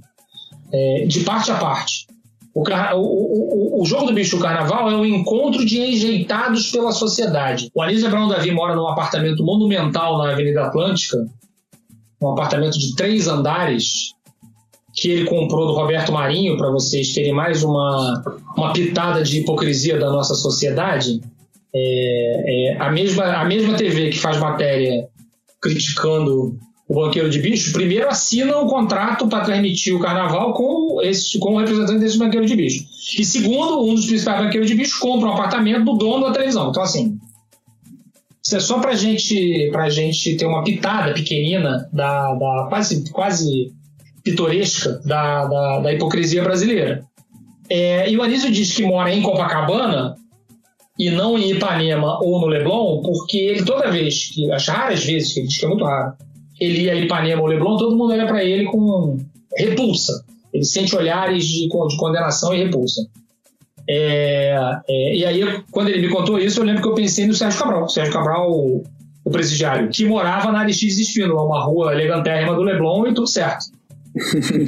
[0.72, 2.08] é, de parte a parte.
[2.54, 7.72] O, o, o, o, jogo do bicho carnaval é um encontro de enjeitados pela sociedade.
[7.74, 11.18] O Anísio Abraão Davi mora num apartamento monumental na Avenida Atlântica,
[12.22, 14.13] um apartamento de três andares,
[14.94, 18.24] que ele comprou do Roberto Marinho, para vocês terem mais uma,
[18.56, 21.20] uma pitada de hipocrisia da nossa sociedade.
[21.76, 25.10] É, é, a, mesma, a mesma TV que faz matéria
[25.60, 26.56] criticando
[26.88, 31.56] o banqueiro de bicho, primeiro assina um contrato para transmitir o carnaval com, esse, com
[31.56, 32.86] o representante desse banqueiro de bicho.
[33.18, 36.70] E segundo, um dos principais banqueiros de bicho compra um apartamento do dono da televisão.
[36.70, 37.18] Então, assim,
[38.46, 43.72] isso é só para gente, a gente ter uma pitada pequenina da, da quase, quase
[44.24, 47.04] pitoresca da, da, da hipocrisia brasileira.
[47.70, 50.16] É, e o Anísio diz que mora em Copacabana
[50.98, 55.34] e não em Ipanema ou no Leblon, porque ele toda vez, que as raras vezes
[55.34, 56.14] que ele diz que é muito raro,
[56.60, 59.18] ele ia a Ipanema ou Leblon, todo mundo olha para ele com
[59.58, 60.24] repulsa.
[60.54, 63.02] Ele sente olhares de, de condenação e repulsa.
[63.90, 64.56] É,
[64.88, 67.60] é, e aí, quando ele me contou isso, eu lembro que eu pensei no Sérgio
[67.60, 67.90] Cabral.
[67.90, 68.84] Sérgio Cabral, o,
[69.26, 73.66] o presidiário, que morava na Aristides Espino, uma rua elegantérrima do Leblon e tudo certo.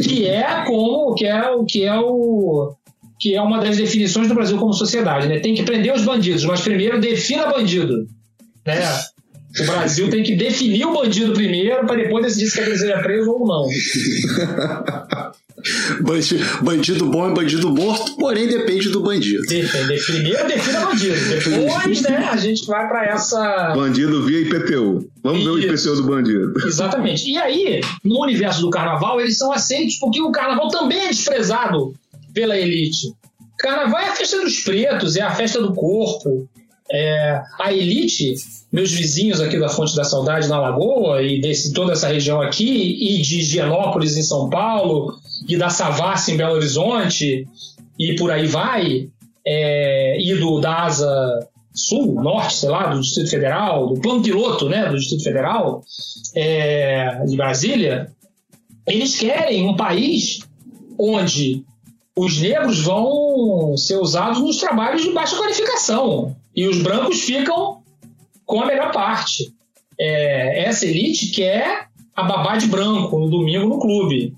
[0.01, 2.73] Que é como que é o que é o
[3.19, 5.39] que é uma das definições do Brasil como sociedade, né?
[5.39, 8.05] Tem que prender os bandidos, mas primeiro defina bandido,
[8.65, 8.81] né?
[9.61, 13.31] O Brasil tem que definir o bandido primeiro para depois decidir se ele seja preso
[13.31, 13.65] ou não.
[16.61, 19.41] Bandido bom é bandido morto, porém depende do bandido.
[19.43, 20.05] Depende.
[20.05, 21.15] Primeiro defina bandido.
[21.15, 23.73] Depois, né, a gente vai para essa.
[23.75, 25.09] Bandido via IPTU.
[25.23, 25.55] Vamos Isso.
[25.55, 26.67] ver o IPTU do bandido.
[26.67, 27.29] Exatamente.
[27.29, 31.93] E aí, no universo do carnaval, eles são aceitos porque o carnaval também é desprezado
[32.33, 33.13] pela elite.
[33.57, 36.47] Carnaval é a festa dos pretos, é a festa do corpo.
[36.91, 38.35] É, a elite,
[38.71, 42.97] meus vizinhos aqui da Fonte da Saudade na Lagoa e de toda essa região aqui,
[42.99, 45.17] e de Higienópolis em São Paulo,
[45.47, 47.47] e da Savassi em Belo Horizonte,
[47.97, 49.09] e por aí vai,
[49.45, 54.69] é, e do, da Asa Sul, Norte, sei lá, do Distrito Federal, do plano piloto
[54.69, 55.83] né, do Distrito Federal,
[56.35, 58.11] é, de Brasília,
[58.85, 60.39] eles querem um país
[60.99, 61.65] onde
[62.15, 67.81] os negros vão ser usados nos trabalhos de baixa qualificação e os brancos ficam
[68.45, 69.53] com a melhor parte.
[69.99, 74.33] É, essa elite quer a babá de branco no domingo no clube.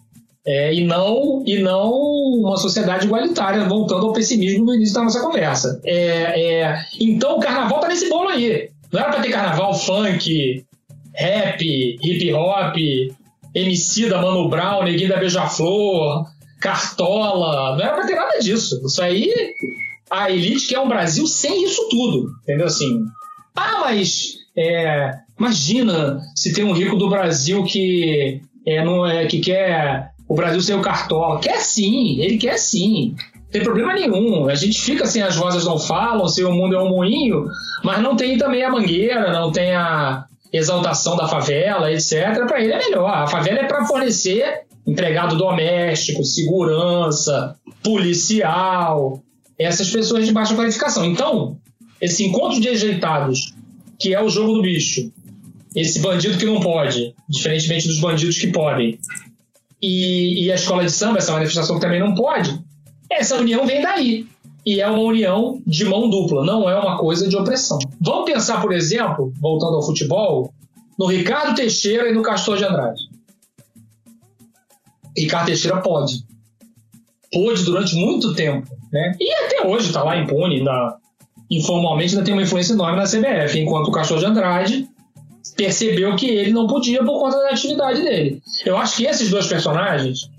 [0.45, 5.20] É, e, não, e não uma sociedade igualitária, voltando ao pessimismo do início da nossa
[5.20, 5.82] conversa.
[5.84, 8.70] É, é, então o carnaval tá nesse bolo aí.
[8.91, 10.65] Não era para ter carnaval funk,
[11.13, 11.61] rap,
[12.01, 12.78] hip hop,
[13.53, 16.26] MC da Mano Brown, Neguinho da Beija-Flor,
[16.61, 17.76] Cartola.
[17.76, 18.82] Não era para ter nada disso.
[18.86, 19.34] Isso aí,
[20.10, 22.32] a elite quer um Brasil sem isso tudo.
[22.43, 22.68] Entendeu?
[22.68, 23.05] Assim,
[23.55, 29.39] ah, mas é, imagina se tem um rico do Brasil que, é, não é, que
[29.39, 31.39] quer o Brasil sem o Cartola.
[31.39, 33.16] Quer sim, ele quer sim.
[33.36, 34.47] Não tem problema nenhum.
[34.49, 37.45] A gente fica sem as rosas não falam, se o mundo é um moinho,
[37.84, 42.45] mas não tem também a mangueira, não tem a exaltação da favela, etc.
[42.45, 43.10] Para ele é melhor.
[43.10, 49.22] A favela é para fornecer empregado doméstico, segurança, policial,
[49.58, 51.05] essas pessoas de baixa qualificação.
[51.05, 51.58] Então,
[51.99, 53.53] esse encontro de ajeitados,
[53.99, 55.12] que é o jogo do bicho,
[55.76, 58.99] esse bandido que não pode, diferentemente dos bandidos que podem,
[59.82, 62.60] e, e a escola de samba, essa manifestação que também não pode,
[63.10, 64.28] essa união vem daí.
[64.66, 67.80] E é uma união de mão dupla, não é uma coisa de opressão.
[68.01, 70.53] Vamos pensar, por exemplo, voltando ao futebol,
[70.99, 73.01] no Ricardo Teixeira e no Castor de Andrade.
[75.16, 76.26] Ricardo Teixeira pode.
[77.32, 78.67] Pôde durante muito tempo.
[78.91, 79.15] Né?
[79.19, 80.97] E até hoje está lá impune, ainda,
[81.49, 84.88] informalmente ainda tem uma influência enorme na CBF, enquanto o Castor de Andrade
[85.55, 88.41] percebeu que ele não podia por conta da atividade dele.
[88.65, 90.30] Eu acho que esses dois personagens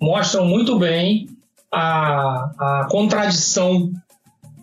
[0.00, 1.28] mostram muito bem
[1.70, 3.92] a, a contradição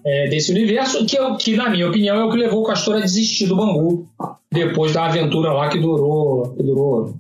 [0.05, 2.97] é, desse universo, que, é, que, na minha opinião, é o que levou o Castor
[2.97, 4.07] a desistir do Bangu
[4.51, 7.15] depois da aventura lá que durou, que durou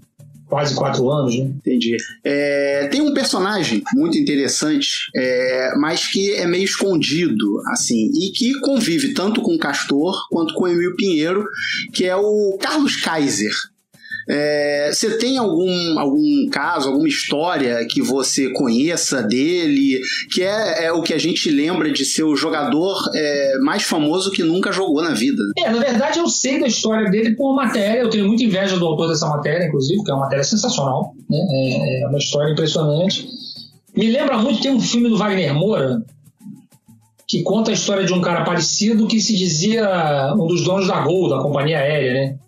[0.49, 1.45] quase quatro anos, né?
[1.45, 1.95] Entendi.
[2.23, 8.59] É, tem um personagem muito interessante, é, mas que é meio escondido, assim, e que
[8.61, 11.45] convive tanto com o Castor quanto com o Emil Pinheiro,
[11.93, 13.53] que é o Carlos Kaiser.
[14.29, 19.99] É, você tem algum, algum caso, alguma história que você conheça dele,
[20.31, 24.29] que é, é o que a gente lembra de ser o jogador é, mais famoso
[24.29, 25.41] que nunca jogou na vida?
[25.57, 28.85] É, na verdade eu sei da história dele por matéria, eu tenho muita inveja do
[28.85, 31.39] autor dessa matéria, inclusive, que é uma matéria sensacional, né?
[31.51, 33.27] é, é uma história impressionante.
[33.97, 36.03] Me lembra muito, tem um filme do Wagner Moura,
[37.27, 41.01] que conta a história de um cara parecido que se dizia um dos donos da
[41.01, 42.39] Gol, da companhia aérea, né?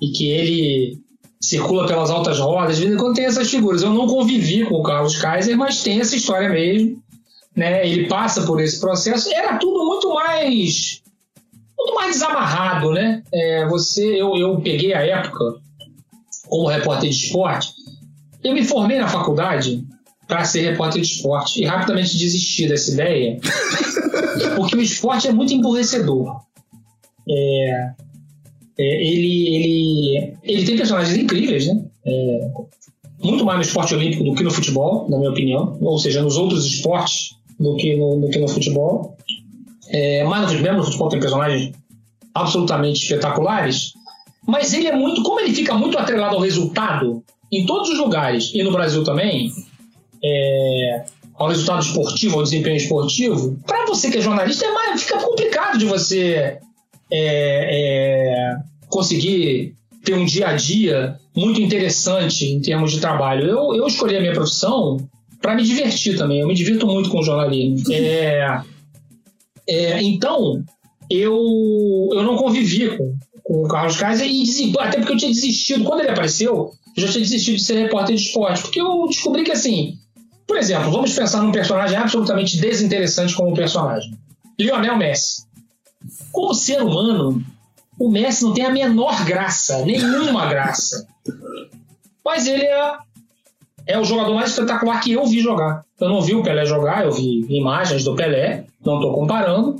[0.00, 1.01] E que ele
[1.42, 3.82] circula pelas altas rodas, de vez em quando tem essas figuras.
[3.82, 7.02] Eu não convivi com o Carlos Kaiser, mas tem essa história mesmo.
[7.54, 7.86] Né?
[7.86, 9.30] Ele passa por esse processo.
[9.34, 11.02] Era tudo muito mais
[11.76, 13.22] muito mais desamarrado, né?
[13.32, 15.56] É, você, eu, eu peguei a época
[16.48, 17.72] como repórter de esporte.
[18.44, 19.84] Eu me formei na faculdade
[20.28, 23.38] para ser repórter de esporte e rapidamente desisti dessa ideia,
[24.56, 26.40] porque o esporte é muito emburrecedor.
[27.28, 27.90] É,
[28.82, 31.84] é, ele, ele, ele tem personagens incríveis, né?
[32.04, 32.50] É,
[33.22, 36.36] muito mais no esporte olímpico do que no futebol, na minha opinião, ou seja, nos
[36.36, 39.16] outros esportes do que no, do que no futebol.
[39.88, 41.72] É, mas mesmo no futebol tem personagens
[42.34, 43.92] absolutamente espetaculares,
[44.44, 47.22] mas ele é muito, como ele fica muito atrelado ao resultado
[47.52, 49.52] em todos os lugares e no Brasil também,
[50.24, 51.04] é,
[51.36, 55.78] ao resultado esportivo, ao desempenho esportivo, para você que é jornalista é mais, fica complicado
[55.78, 56.58] de você é,
[57.12, 58.56] é,
[58.92, 59.74] conseguir
[60.04, 63.48] ter um dia a dia muito interessante em termos de trabalho.
[63.48, 64.98] Eu, eu escolhi a minha profissão
[65.40, 66.40] para me divertir também.
[66.40, 67.82] Eu me divirto muito com o jornalismo.
[67.90, 68.62] É,
[69.66, 70.62] é, então,
[71.08, 75.84] eu, eu não convivi com, com o Carlos Kaiser, e até porque eu tinha desistido.
[75.84, 79.42] Quando ele apareceu, eu já tinha desistido de ser repórter de esporte, porque eu descobri
[79.42, 79.96] que, assim,
[80.46, 84.12] por exemplo, vamos pensar num personagem absolutamente desinteressante como personagem.
[84.58, 85.50] Lionel Messi
[86.30, 87.44] como ser humano,
[88.02, 91.06] o Messi não tem a menor graça, nenhuma graça.
[92.24, 92.96] Mas ele é,
[93.86, 95.84] é o jogador mais espetacular que eu vi jogar.
[96.00, 99.76] Eu não vi o Pelé jogar, eu vi imagens do Pelé, não estou comparando.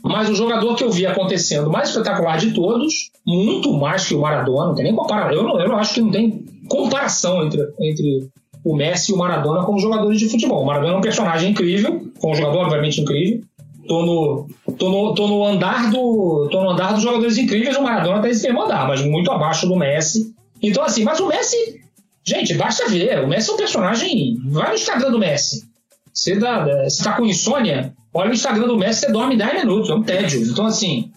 [0.00, 4.20] Mas o jogador que eu vi acontecendo mais espetacular de todos, muito mais que o
[4.20, 5.32] Maradona, não tem nem comparação.
[5.32, 8.30] Eu, não, eu acho que não tem comparação entre, entre
[8.64, 10.62] o Messi e o Maradona como jogadores de futebol.
[10.62, 13.42] O Maradona é um personagem incrível, foi um jogador obviamente incrível,
[13.88, 16.48] tô no, tô no, tô no andar do.
[16.50, 19.66] tô no andar dos jogadores incríveis, o Maradona tá nesse mesmo andar, mas muito abaixo
[19.66, 20.32] do Messi.
[20.62, 21.80] Então, assim, mas o Messi.
[22.24, 23.24] Gente, basta ver.
[23.24, 24.36] O Messi é um personagem.
[24.50, 25.66] Vai no Instagram do Messi.
[26.12, 29.90] Você, dá, você tá com insônia, olha o Instagram do Messi, você dorme 10 minutos,
[29.90, 30.42] é um tédio.
[30.42, 31.10] Então, assim.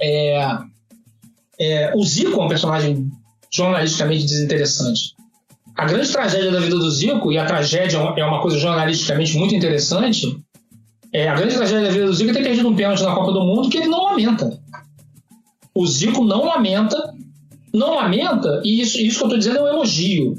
[0.00, 0.58] É,
[1.58, 3.10] é, o Zico é um personagem
[3.50, 5.14] jornalisticamente desinteressante.
[5.76, 9.54] A grande tragédia da vida do Zico, e a tragédia é uma coisa jornalisticamente muito
[9.54, 10.40] interessante,
[11.12, 13.32] é, a grande tragédia da vida do Zico é ter perdido um pênalti na Copa
[13.32, 14.60] do Mundo que ele não lamenta.
[15.74, 17.14] O Zico não lamenta,
[17.72, 20.38] não lamenta, e isso, isso que eu estou dizendo é um elogio.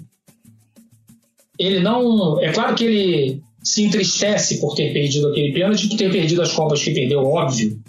[1.59, 2.39] ele não.
[2.41, 6.51] É claro que ele se entristece por ter perdido aquele pênalti, por ter perdido as
[6.53, 7.80] Copas que perdeu, óbvio.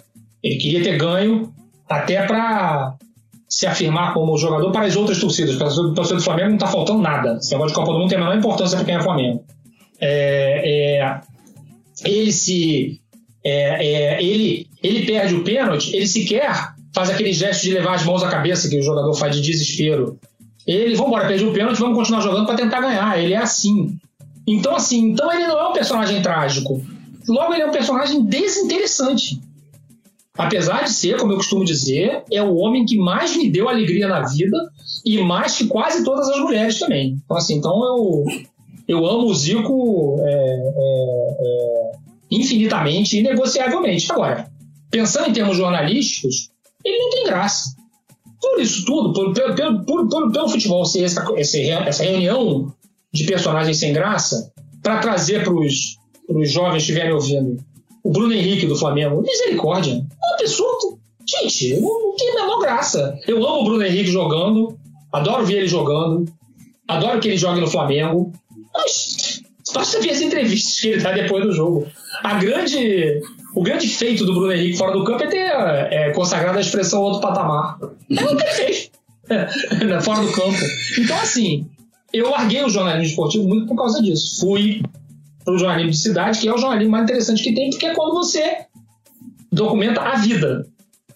[0.41, 1.53] Ele queria ter ganho
[1.89, 2.95] até para
[3.47, 5.55] se afirmar como jogador para as outras torcidas.
[5.55, 7.37] Para a torcida do Flamengo não está faltando nada.
[7.37, 9.43] Esse negócio de Copa do Mundo tem a menor importância para quem é Flamengo.
[9.99, 11.21] É, é,
[12.05, 12.99] ele se.
[13.43, 18.05] É, é, ele, ele perde o pênalti, ele sequer faz aquele gesto de levar as
[18.05, 20.19] mãos à cabeça que o jogador faz de desespero.
[20.65, 23.19] Ele, vamos embora, perdeu o pênalti, vamos continuar jogando para tentar ganhar.
[23.19, 23.97] Ele é assim.
[24.47, 26.81] Então, assim, então ele não é um personagem trágico.
[27.27, 29.41] Logo, ele é um personagem desinteressante.
[30.37, 34.07] Apesar de ser, como eu costumo dizer, é o homem que mais me deu alegria
[34.07, 34.57] na vida
[35.05, 37.17] e mais que quase todas as mulheres também.
[37.23, 38.23] Então, assim, então eu,
[38.87, 41.91] eu amo o Zico é, é, é,
[42.31, 44.11] infinitamente e negociavelmente.
[44.11, 44.49] Agora,
[44.89, 46.51] pensando em termos jornalísticos,
[46.83, 47.75] ele não tem graça.
[48.41, 52.73] Por isso tudo, por, pelo, por, por, pelo futebol ser essa, essa reunião
[53.13, 57.63] de personagens sem graça, para trazer para os jovens que estiverem ouvindo
[58.03, 59.93] o Bruno Henrique do Flamengo, misericórdia.
[59.93, 60.97] É uma pessoa.
[61.25, 63.17] Gente, não tem a menor graça.
[63.25, 64.77] Eu amo o Bruno Henrique jogando,
[65.11, 66.25] adoro ver ele jogando,
[66.85, 68.33] adoro que ele jogue no Flamengo.
[69.73, 71.87] Mas basta ver as entrevistas que ele dá depois do jogo.
[72.23, 73.21] A grande,
[73.55, 77.01] o grande feito do Bruno Henrique fora do campo é ter é, consagrado a expressão
[77.01, 77.79] outro patamar.
[78.09, 78.91] É o que ele fez.
[79.29, 80.57] É, fora do campo.
[80.99, 81.67] Então, assim,
[82.11, 84.39] eu larguei o jornalismo esportivo muito por causa disso.
[84.39, 84.83] Fui
[85.43, 87.95] para o jornalismo de cidade, que é o jornalismo mais interessante que tem, porque é
[87.95, 88.65] quando você
[89.51, 90.67] documenta a vida.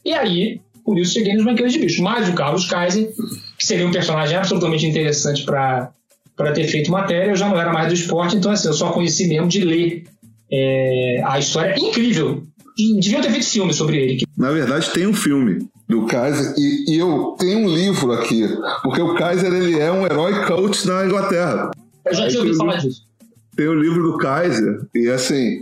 [0.04, 2.02] E aí, por isso, cheguei nos banqueiros de bicho.
[2.02, 3.14] Mas o Carlos Kaiser,
[3.58, 5.92] que seria um personagem absolutamente interessante para
[6.54, 9.28] ter feito matéria, eu já não era mais do esporte, então assim, eu só conheci
[9.28, 10.04] mesmo de ler
[10.52, 12.44] é, a história incrível.
[12.78, 14.24] Deviam ter feito filme sobre ele.
[14.38, 18.48] Na verdade, tem um filme do Kaiser e, e, eu tenho um livro aqui,
[18.84, 21.72] porque o Kaiser ele é um herói coach na Inglaterra.
[22.06, 23.02] Eu já tinha ouvido falar disso.
[23.56, 25.62] Tem o livro do Kaiser e assim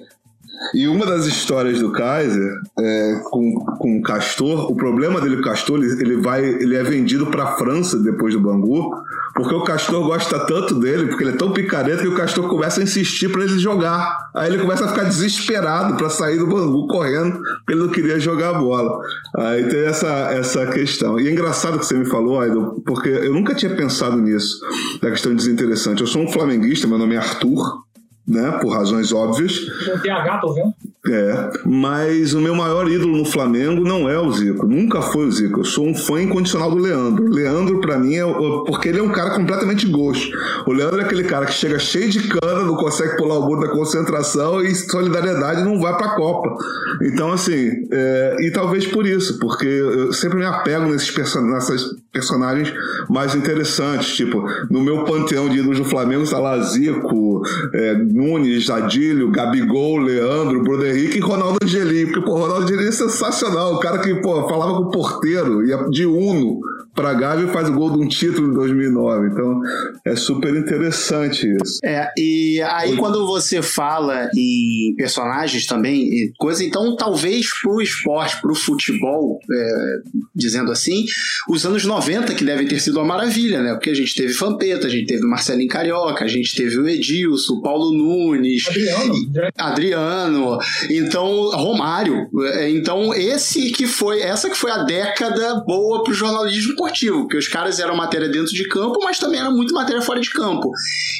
[0.73, 5.41] e uma das histórias do Kaiser é, com, com o Castor, o problema dele com
[5.41, 8.91] o Castor, ele, ele vai, ele é vendido para a França depois do Bangu,
[9.33, 12.79] porque o Castor gosta tanto dele, porque ele é tão picareta que o Castor começa
[12.79, 14.29] a insistir para ele jogar.
[14.33, 18.19] Aí ele começa a ficar desesperado para sair do Bangu correndo, porque ele não queria
[18.19, 18.99] jogar a bola.
[19.37, 21.19] Aí tem essa, essa questão.
[21.19, 24.59] E é engraçado que você me falou, Aido, porque eu nunca tinha pensado nisso,
[25.01, 26.01] da questão desinteressante.
[26.01, 27.84] Eu sou um flamenguista, meu nome é Arthur,
[28.27, 28.57] né?
[28.61, 29.59] Por razões óbvias.
[29.85, 30.73] Tem TH, tô vendo?
[31.07, 35.31] É, mas o meu maior ídolo no Flamengo não é o Zico, nunca foi o
[35.31, 35.59] Zico.
[35.59, 37.29] Eu sou um fã incondicional do Leandro.
[37.29, 38.25] Leandro, para mim, é
[38.65, 40.35] porque ele é um cara completamente gosto.
[40.65, 43.61] O Leandro é aquele cara que chega cheio de cana, não consegue pular o muro
[43.61, 46.55] da concentração e solidariedade não vai pra Copa.
[47.03, 51.85] Então, assim, é, e talvez por isso, porque eu sempre me apego nesses person nessas
[52.11, 52.73] personagens
[53.09, 54.15] mais interessantes.
[54.15, 57.43] Tipo, no meu panteão de ídolos do Flamengo está lá Zico,
[57.73, 62.05] é, Nunes, Adílio, Gabigol, Leandro, Bruno Henrique e Ronaldo Angelim.
[62.05, 63.75] Porque, pô, Ronaldo Angelim é sensacional.
[63.75, 66.59] O cara que, pô, falava com o porteiro, ia de Uno
[66.95, 69.27] pra Gávea faz o gol de um título em 2009.
[69.27, 69.61] Então,
[70.05, 71.79] é super interessante isso.
[71.83, 78.55] É, e aí quando você fala em personagens também, coisa, então talvez pro esporte, pro
[78.55, 79.95] futebol, é,
[80.33, 81.05] dizendo assim,
[81.49, 83.73] os anos 90 que devem ter sido uma maravilha, né?
[83.73, 87.55] Porque a gente teve Vampeta, a gente teve Marcelinho Carioca, a gente teve o Edilson,
[87.55, 89.13] o Paulo Nunes, Adriano,
[89.57, 92.29] Adriano então Romário.
[92.53, 97.37] É, então esse que foi, essa que foi a década boa pro jornalismo esportivo, porque
[97.37, 100.71] os caras eram matéria dentro de campo, mas também era muito matéria fora de campo.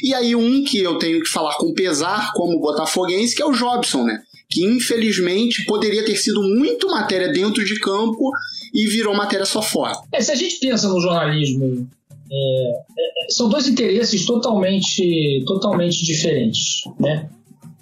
[0.02, 3.52] E aí um que eu tenho que falar com pesar como botafoguense, que é o
[3.52, 4.22] Jobson, né?
[4.48, 8.30] Que infelizmente poderia ter sido muito matéria dentro de campo
[8.72, 9.94] e virou matéria só fora.
[10.12, 11.88] É, se a gente pensa no jornalismo
[12.30, 17.28] é, é, são dois interesses totalmente, totalmente diferentes, né?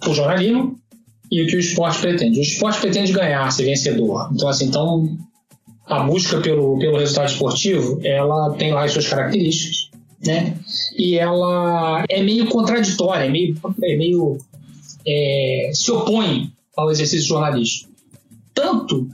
[0.07, 0.79] O jornalismo
[1.31, 2.39] e o que o esporte pretende.
[2.39, 4.31] O esporte pretende ganhar, ser vencedor.
[4.33, 5.19] Então, assim, então
[5.87, 9.91] a busca pelo, pelo resultado esportivo, ela tem lá as suas características,
[10.25, 10.57] né?
[10.97, 14.39] E ela é meio contraditória, é meio, é meio
[15.07, 17.93] é, se opõe ao exercício jornalístico.
[18.55, 19.09] Tanto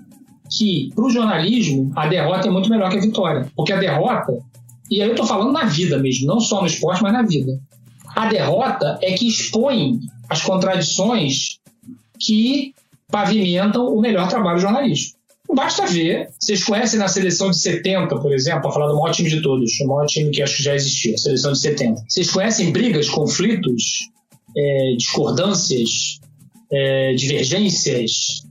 [0.51, 3.51] que, para o jornalismo, a derrota é muito melhor que a vitória.
[3.57, 4.39] Porque a derrota,
[4.91, 7.61] e aí eu estou falando na vida mesmo, não só no esporte, mas na vida.
[8.15, 11.59] A derrota é que expõe as contradições
[12.19, 12.75] que
[13.09, 15.20] pavimentam o melhor trabalho jornalístico.
[15.55, 19.29] Basta ver, vocês conhecem na seleção de 70, por exemplo, para falar do maior time
[19.29, 22.05] de todos, o maior time que acho que já existia, a seleção de 70.
[22.09, 24.11] Vocês conhecem brigas, conflitos,
[24.57, 26.21] é, discordâncias,
[26.73, 28.45] é, divergências,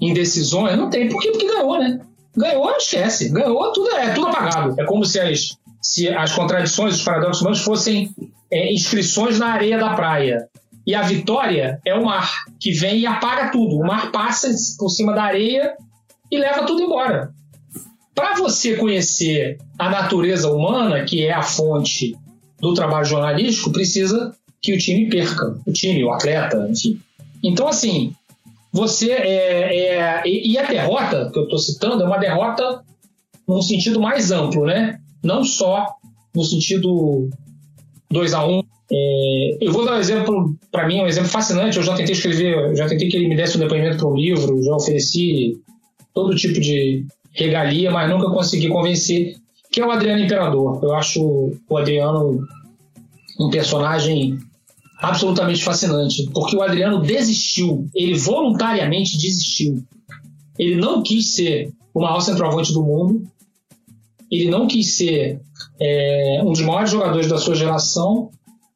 [0.00, 0.76] indecisões?
[0.76, 1.08] Não tem.
[1.08, 1.30] Por quê?
[1.30, 2.00] Porque ganhou, né?
[2.36, 3.28] Ganhou, esquece.
[3.28, 4.80] Ganhou, tudo é tudo apagado.
[4.80, 8.14] É como se as, se as contradições, os paradoxos humanos fossem
[8.50, 10.48] é, inscrições na areia da praia.
[10.86, 13.76] E a vitória é o mar, que vem e apaga tudo.
[13.76, 14.48] O mar passa
[14.78, 15.74] por cima da areia
[16.36, 17.32] e leva tudo embora.
[18.14, 22.16] Para você conhecer a natureza humana, que é a fonte
[22.60, 25.58] do trabalho jornalístico, precisa que o time perca.
[25.66, 27.00] O time, o atleta, enfim.
[27.42, 28.14] Então, assim,
[28.72, 29.12] você.
[29.12, 32.82] É, é, e a derrota que eu estou citando é uma derrota
[33.46, 34.98] num sentido mais amplo, né?
[35.22, 35.86] Não só
[36.34, 37.28] no sentido
[38.10, 38.62] 2 a 1 um.
[38.90, 41.76] é, Eu vou dar um exemplo, para mim, um exemplo fascinante.
[41.76, 44.62] Eu já tentei escrever, já tentei que ele me desse um depoimento para um livro,
[44.62, 45.60] já ofereci
[46.16, 49.36] todo tipo de regalia, mas nunca consegui convencer,
[49.70, 50.80] que é o Adriano Imperador.
[50.82, 52.42] Eu acho o Adriano
[53.38, 54.38] um personagem
[54.98, 59.84] absolutamente fascinante, porque o Adriano desistiu, ele voluntariamente desistiu.
[60.58, 63.22] Ele não quis ser o maior centroavante do mundo,
[64.30, 65.38] ele não quis ser
[65.78, 68.30] é, um dos maiores jogadores da sua geração,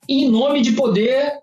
[0.07, 1.40] em nome de poder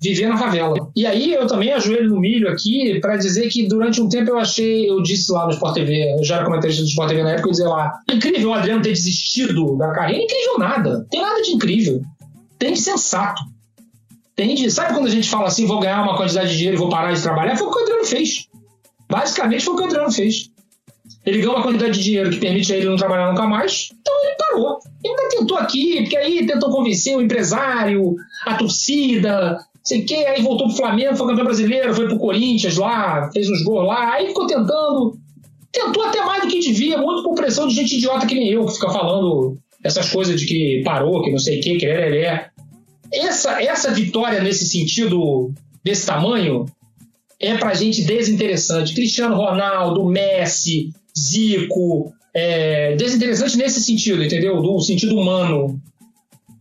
[0.00, 0.90] viver na favela.
[0.96, 4.38] E aí eu também ajoelho no milho aqui para dizer que durante um tempo eu
[4.38, 7.30] achei, eu disse lá no Sport TV, eu já era comentarista do Sport TV na
[7.32, 11.42] época, eu dizia lá, incrível o Adriano ter desistido da carreira, incrível nada, tem nada
[11.42, 12.00] de incrível,
[12.58, 13.42] tem de sensato.
[14.34, 16.78] Tem de, sabe quando a gente fala assim, vou ganhar uma quantidade de dinheiro e
[16.78, 17.56] vou parar de trabalhar?
[17.56, 18.46] Foi o que o Adriano fez.
[19.10, 20.50] Basicamente foi o que o Adriano fez.
[21.26, 24.14] Ele ganhou uma quantidade de dinheiro que permite a ele não trabalhar nunca mais, então
[24.24, 24.78] ele parou.
[25.04, 28.14] Ele ainda tentou aqui, porque aí tentou convencer o empresário,
[28.46, 33.30] a torcida, sei que, aí voltou pro Flamengo, foi campeão brasileiro, foi pro Corinthians lá,
[33.32, 35.18] fez uns gols lá, aí ficou tentando.
[35.72, 38.66] Tentou até mais do que devia, muito por pressão de gente idiota que nem eu,
[38.66, 42.24] que fica falando essas coisas de que parou, que não sei o que, que é,
[42.24, 42.50] é.
[43.12, 45.52] Essa, essa vitória nesse sentido,
[45.82, 46.66] desse tamanho,
[47.38, 48.94] é pra gente desinteressante.
[48.94, 54.60] Cristiano Ronaldo, Messi, Zico, é, desinteressante nesse sentido, entendeu?
[54.60, 55.80] Do sentido humano.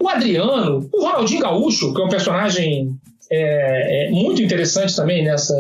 [0.02, 2.96] O Adriano, o Ronaldinho Gaúcho, que é um personagem
[3.32, 5.56] é, é muito interessante também nessa,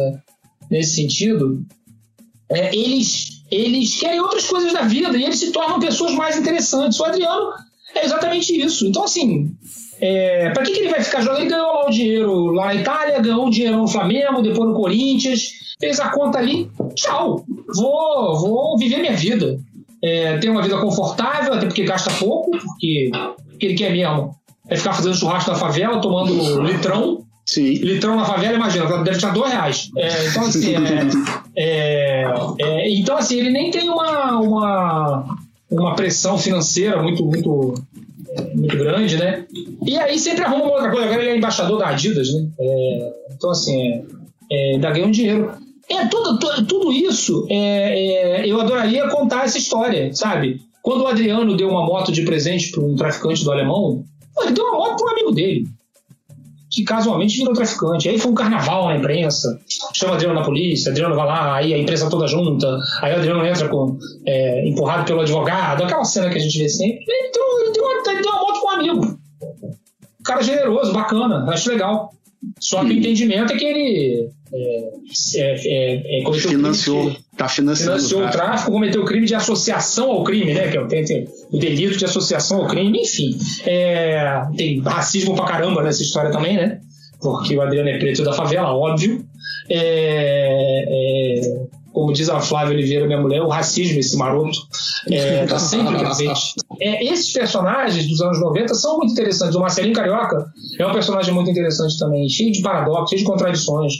[0.69, 1.63] nesse sentido,
[2.49, 6.99] é, eles, eles querem outras coisas da vida e eles se tornam pessoas mais interessantes.
[6.99, 7.51] O Adriano
[7.95, 8.87] é exatamente isso.
[8.87, 9.51] Então, assim,
[10.01, 11.41] é, para que, que ele vai ficar jogando?
[11.41, 14.75] Ele ganhou lá o dinheiro lá na Itália, ganhou o dinheiro no Flamengo, depois no
[14.75, 15.49] Corinthians,
[15.79, 17.45] fez a conta ali, tchau,
[17.75, 19.59] vou, vou viver minha vida.
[20.01, 23.11] É, ter uma vida confortável, até porque gasta pouco, porque
[23.53, 24.33] o que ele quer mesmo
[24.69, 27.25] é ficar fazendo churrasco na favela, tomando litrão.
[27.49, 27.73] Sim.
[27.73, 29.89] Litrão na favela, imagina, deve estar dois reais.
[29.97, 30.83] É, então, assim, é,
[31.57, 32.23] é,
[32.59, 35.37] é, então, assim, ele nem tem uma, uma,
[35.71, 37.73] uma pressão financeira muito, muito,
[38.53, 39.47] muito grande, né?
[39.83, 41.07] E aí sempre arruma uma outra coisa.
[41.07, 42.47] Agora ele é embaixador da Adidas, né?
[42.59, 44.03] É, então, assim, é,
[44.51, 45.51] é, ainda ganha um dinheiro.
[45.89, 47.47] É, tudo, tudo, tudo isso,
[48.45, 50.61] eu adoraria contar essa história, sabe?
[50.83, 54.03] Quando o Adriano deu uma moto de presente para um traficante do alemão,
[54.39, 55.67] ele deu uma moto para um amigo dele,
[56.69, 58.07] que casualmente virou traficante.
[58.07, 59.59] Aí foi um carnaval na imprensa,
[59.93, 63.45] chama Adriano na polícia, Adriano vai lá, aí a imprensa toda junta, aí o Adriano
[63.45, 67.03] entra com, é, empurrado pelo advogado, aquela cena que a gente vê sempre.
[67.07, 69.19] Ele deu, ele deu, uma, uma moto para um amigo.
[70.23, 72.13] Cara generoso, bacana, acho legal.
[72.59, 74.89] Só que o entendimento é que ele é,
[75.35, 77.91] é, é, cometeu Financiou, crime tá financiando.
[77.93, 78.71] financiou o o tráfico.
[78.71, 80.69] cometeu crime de associação ao crime, né?
[80.69, 80.85] Que é o,
[81.55, 83.37] o delito de associação ao crime, enfim.
[83.65, 86.81] É, tem racismo pra caramba nessa história também, né?
[87.21, 89.25] Porque o Adriano é preto da favela, óbvio.
[89.69, 94.57] É, é, como diz a Flávia Oliveira, minha mulher, o racismo, esse maroto,
[95.11, 96.53] é, tá sempre presente.
[96.79, 99.55] É, esses personagens dos anos 90 são muito interessantes.
[99.55, 100.45] O Marcelinho Carioca
[100.79, 103.93] é um personagem muito interessante também, cheio de paradoxos, cheio de contradições.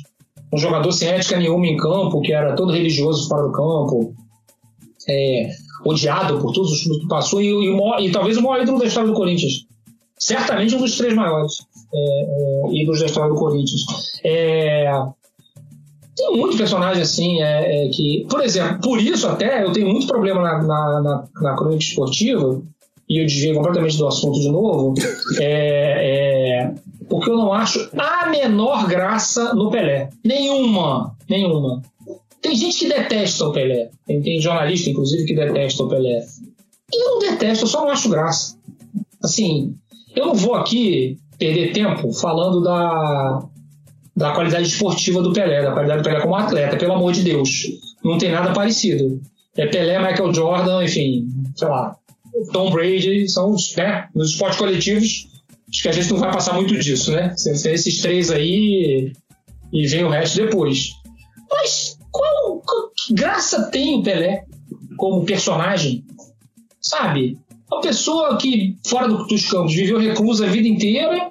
[0.52, 4.14] Um jogador sem ética nenhuma em campo, que era todo religioso fora do campo,
[5.08, 5.50] é,
[5.86, 8.80] odiado por todos os que passou, e, e o maior- e talvez o maior ídolo
[8.80, 9.66] da história do Corinthians.
[10.18, 11.54] Certamente um dos três maiores
[11.94, 13.82] é, é, ídolos da história do Corinthians.
[14.24, 14.92] É,
[16.20, 20.06] tem muito personagem assim, é, é, que, por exemplo, por isso até eu tenho muito
[20.06, 22.62] problema na, na, na, na crônica esportiva,
[23.08, 24.94] e eu desviei completamente do assunto de novo,
[25.40, 26.74] é, é,
[27.10, 30.10] porque eu não acho a menor graça no Pelé.
[30.24, 31.82] Nenhuma, nenhuma.
[32.42, 33.90] Tem gente que detesta o Pelé.
[34.06, 36.24] Tem, tem jornalista, inclusive, que detesta o Pelé.
[36.94, 38.58] Eu não detesto, eu só não acho graça.
[39.24, 39.74] Assim,
[40.16, 43.42] eu não vou aqui perder tempo falando da,
[44.20, 47.50] da qualidade esportiva do Pelé, da qualidade do Pelé como atleta, pelo amor de Deus.
[48.04, 49.22] Não tem nada parecido.
[49.58, 51.96] É Pelé, Michael Jordan, enfim, sei lá,
[52.54, 55.28] Tom Brady, são os, né, nos esportes coletivos,
[55.70, 57.34] acho que a gente não vai passar muito disso, né?
[57.44, 59.12] Tem esses três aí
[59.74, 60.90] e vem o resto depois.
[61.50, 64.44] Mas qual, qual- graça tem o Pelé
[64.98, 66.04] como personagem?
[66.82, 67.38] Sabe?
[67.72, 71.30] Uma pessoa que, fora do- dos campos, viveu reclusa a vida inteira,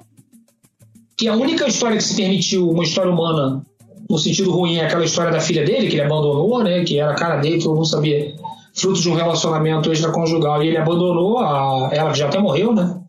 [1.19, 3.61] que a única história que se permitiu, uma história humana,
[4.09, 6.83] no sentido ruim, é aquela história da filha dele, que ele abandonou, né?
[6.85, 8.33] Que era a cara dele, todo mundo sabia,
[8.73, 13.01] fruto de um relacionamento extraconjugal, e ele abandonou, a, ela já até morreu, né?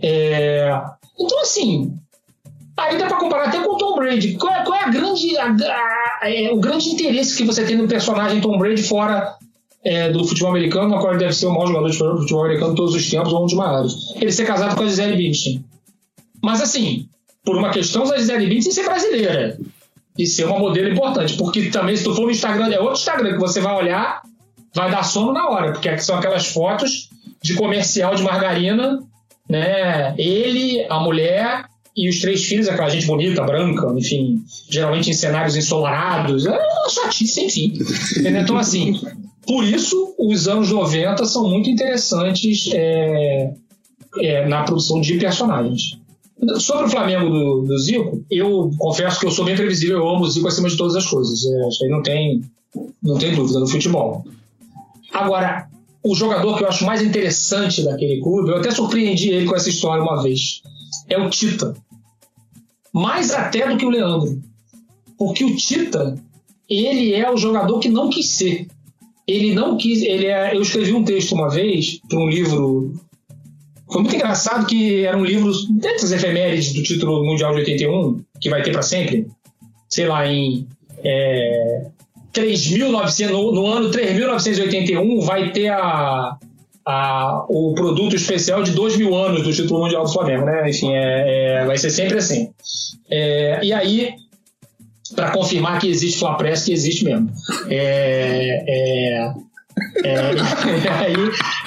[0.00, 0.80] É,
[1.20, 1.92] então, assim,
[2.76, 4.34] aí dá pra comparar até com o Tom Brady.
[4.38, 5.54] Qual é, qual é a grande, a-
[6.22, 9.34] a- é, o grande interesse que você tem no personagem Tom Brady fora
[9.84, 12.70] é, do futebol americano, na qual ele deve ser o maior jogador de futebol americano
[12.70, 13.94] de todos os tempos, ou um dos maiores?
[14.16, 15.64] Ele ser casado com a Gisele Bündchen.
[16.42, 17.07] Mas, assim,
[17.48, 19.58] por uma questão da Gisele Bündchen ser brasileira
[20.18, 23.32] e ser uma modelo importante, porque também se tu for no Instagram, é outro Instagram
[23.32, 24.20] que você vai olhar,
[24.74, 27.08] vai dar sono na hora, porque são aquelas fotos
[27.42, 28.98] de comercial de margarina,
[29.48, 30.14] né?
[30.18, 31.64] Ele, a mulher
[31.96, 36.90] e os três filhos, aquela gente bonita, branca, enfim, geralmente em cenários ensolarados, é uma
[36.90, 37.78] chatice, enfim.
[38.26, 39.00] Então, assim,
[39.46, 43.54] por isso os anos 90 são muito interessantes é,
[44.18, 45.96] é, na produção de personagens.
[46.58, 50.24] Sobre o Flamengo do, do Zico, eu confesso que eu sou bem previsível, eu amo
[50.24, 51.44] o Zico acima de todas as coisas.
[51.44, 52.42] É, isso aí não tem,
[53.02, 54.24] não tem dúvida no futebol.
[55.12, 55.68] Agora,
[56.02, 59.68] o jogador que eu acho mais interessante daquele clube, eu até surpreendi ele com essa
[59.68, 60.62] história uma vez,
[61.08, 61.74] é o Tita.
[62.92, 64.40] Mais até do que o Leandro.
[65.18, 66.14] Porque o Tita,
[66.68, 68.68] ele é o jogador que não quis ser.
[69.26, 70.02] Ele não quis.
[70.02, 72.94] Ele é, eu escrevi um texto uma vez para um livro
[73.90, 78.50] foi muito engraçado que era um livro dessas efemérides do título mundial de 81, que
[78.50, 79.26] vai ter para sempre,
[79.88, 80.66] sei lá, em
[81.02, 81.86] é,
[82.32, 86.36] 3.900, no, no ano 3.981 vai ter a,
[86.86, 90.68] a, o produto especial de 2 mil anos do título mundial do Flamengo, né?
[90.68, 92.50] Enfim, é, é, vai ser sempre assim.
[93.10, 94.14] É, e aí,
[95.14, 97.30] para confirmar que existe Flapress, que existe mesmo.
[97.68, 99.32] É, é,
[100.04, 100.20] é,
[101.00, 101.14] aí,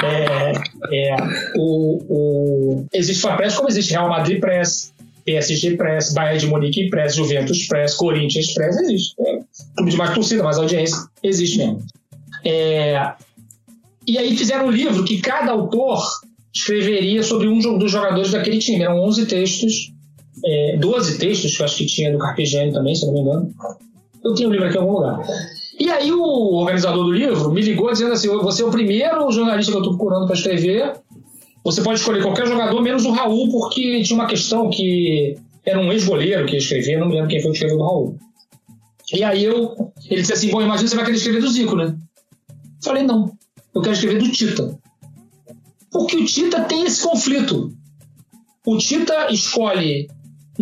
[0.04, 0.54] é,
[0.92, 1.16] é,
[1.56, 4.94] o, o, existe Flapress como existe Real Madrid Press,
[5.26, 9.16] PSG Press, Bayern de Munique Press, Juventus Press, Corinthians Press, existe.
[9.20, 9.40] É,
[9.76, 11.84] clube de mais torcida, mais audiência, existe mesmo.
[12.44, 13.14] É,
[14.08, 16.04] e aí fizeram um livro que cada autor
[16.54, 18.84] escreveria sobre um dos jogadores daquele time.
[18.84, 19.94] Eram 11 textos,
[20.44, 23.54] é, 12 textos que eu acho que tinha do Carpegiani também, se não me engano.
[24.24, 25.20] Eu tenho o livro aqui em algum lugar.
[25.80, 26.22] E aí o
[26.56, 29.98] organizador do livro me ligou dizendo assim, você é o primeiro jornalista que eu estou
[29.98, 30.94] procurando para escrever,
[31.64, 35.92] você pode escolher qualquer jogador, menos o Raul, porque tinha uma questão que era um
[35.92, 38.18] ex-goleiro que ia escrever, não me lembro quem foi que escreveu do Raul.
[39.14, 41.96] E aí eu, ele disse assim, bom, imagina você vai querer escrever do Zico, né?
[42.84, 43.32] Falei, não,
[43.74, 44.80] eu quero escrever do Tita.
[45.92, 47.74] Porque o Tita tem esse conflito.
[48.66, 50.08] O Tita escolhe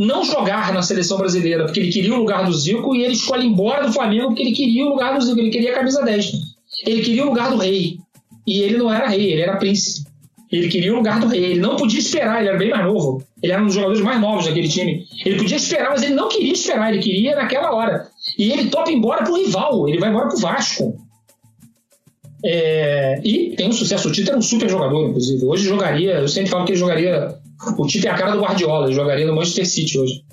[0.05, 3.45] não jogar na seleção brasileira porque ele queria o lugar do Zico e ele escolhe
[3.45, 6.31] embora do Flamengo porque ele queria o lugar do Zico, ele queria a camisa 10.
[6.85, 7.97] Ele queria o lugar do rei.
[8.47, 10.09] E ele não era rei, ele era príncipe.
[10.51, 11.43] Ele queria o lugar do rei.
[11.43, 13.21] Ele não podia esperar, ele era bem mais novo.
[13.43, 15.05] Ele era um dos jogadores mais novos daquele time.
[15.25, 18.07] Ele podia esperar, mas ele não queria esperar, ele queria naquela hora.
[18.37, 20.97] E ele topa embora pro rival, ele vai embora pro Vasco.
[22.43, 24.07] É, e tem um sucesso.
[24.07, 25.45] O Tito era um super jogador, inclusive.
[25.45, 27.37] Hoje jogaria, eu sempre falo que ele jogaria.
[27.77, 30.23] O Tito é a cara do Guardiola, ele jogaria no Manchester City hoje.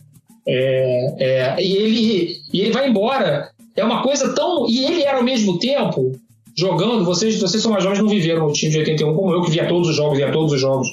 [0.47, 3.51] É, é, e, ele, e ele vai embora.
[3.74, 4.68] É uma coisa tão.
[4.68, 6.12] E ele era ao mesmo tempo
[6.57, 7.05] jogando.
[7.05, 9.66] Vocês, vocês são mais jovens, não viveram o time de 81 como eu, que via
[9.66, 10.89] todos os jogos, via todos os jogos.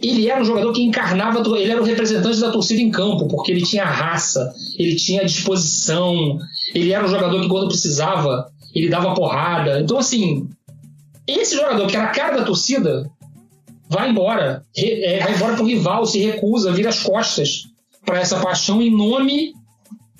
[0.00, 3.50] Ele era um jogador que encarnava, ele era o representante da torcida em campo, porque
[3.50, 6.38] ele tinha raça, ele tinha disposição,
[6.74, 9.80] ele era um jogador que quando precisava, ele dava porrada.
[9.80, 10.48] Então, assim,
[11.26, 13.10] esse jogador que era a cara da torcida
[13.88, 17.68] vai embora, é, vai embora pro rival, se recusa, vira as costas
[18.04, 19.54] para essa paixão em nome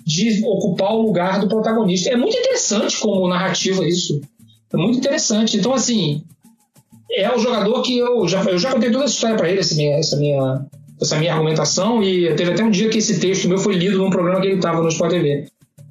[0.05, 2.11] de ocupar o lugar do protagonista.
[2.11, 4.21] É muito interessante como narrativa isso.
[4.73, 5.57] É muito interessante.
[5.57, 6.23] Então, assim,
[7.11, 9.75] é o jogador que eu já, eu já contei toda essa história para ele, essa
[9.75, 10.67] minha, essa, minha,
[11.01, 14.11] essa minha argumentação, e teve até um dia que esse texto meu foi lido num
[14.11, 15.47] programa que ele estava no Sport TV.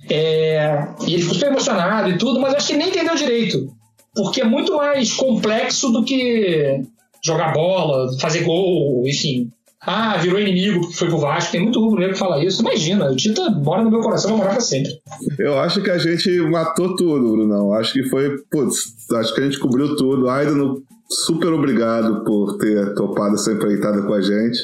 [0.10, 3.74] É, e ele ficou super emocionado e tudo, mas acho que nem entendeu direito.
[4.14, 6.86] Porque é muito mais complexo do que
[7.26, 9.52] jogar bola, fazer gol, enfim.
[9.82, 11.52] Ah, virou inimigo porque foi pro Vasco.
[11.52, 12.62] Tem muito rubro negro que fala isso.
[12.62, 15.00] Imagina, o Tita mora no meu coração, vai morar pra sempre.
[15.38, 17.72] Eu acho que a gente matou tudo, Brunão.
[17.74, 20.28] Acho que foi, putz, acho que a gente cobriu tudo.
[20.28, 20.76] Aidan,
[21.08, 24.58] super obrigado por ter topado essa empreitada com a gente.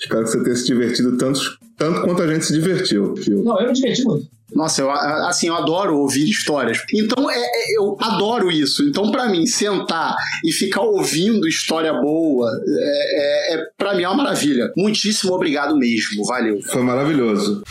[0.00, 1.40] Espero que você tenha se divertido tanto,
[1.76, 3.14] tanto quanto a gente se divertiu.
[3.14, 3.44] Viu?
[3.44, 4.26] Não, eu me diverti muito.
[4.54, 6.78] Nossa, eu, assim, eu adoro ouvir histórias.
[6.92, 8.82] Então, é, é, eu adoro isso.
[8.88, 10.14] Então, para mim, sentar
[10.44, 14.70] e ficar ouvindo história boa, é, é, é para mim é uma maravilha.
[14.76, 16.24] Muitíssimo obrigado mesmo.
[16.24, 16.60] Valeu.
[16.62, 17.62] Foi maravilhoso.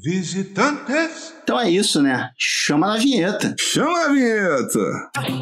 [0.00, 1.34] Visitantes.
[1.42, 2.30] Então é isso, né?
[2.36, 3.56] Chama na vinheta.
[3.58, 4.78] Chama a vinheta!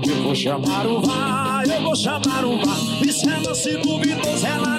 [0.06, 3.04] Eu vou chamar o VAR, eu vou chamar o VAR.
[3.04, 4.76] E se ela se duvidosa, ela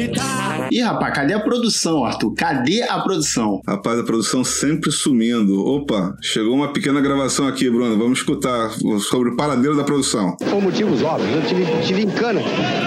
[0.00, 0.68] acreditar.
[0.72, 2.34] Ih, rapaz, cadê a produção, Arthur?
[2.34, 3.60] Cadê a produção?
[3.66, 5.64] Rapaz, a produção sempre sumindo.
[5.64, 7.98] Opa, chegou uma pequena gravação aqui, Bruno.
[7.98, 8.70] Vamos escutar
[9.00, 10.36] sobre o paradeiro da produção.
[10.36, 12.40] Por motivos óbvios, eu tive, tive encana.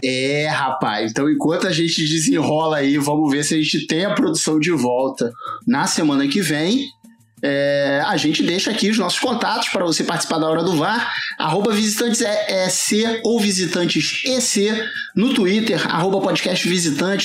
[0.03, 1.11] É, rapaz.
[1.11, 4.71] Então, enquanto a gente desenrola aí, vamos ver se a gente tem a produção de
[4.71, 5.31] volta
[5.67, 6.87] na semana que vem.
[7.43, 11.13] É, a gente deixa aqui os nossos contatos para você participar da Hora do VAR.
[11.37, 14.73] Arroba visitantes EC ou visitantes EC
[15.15, 16.67] no Twitter, arroba podcast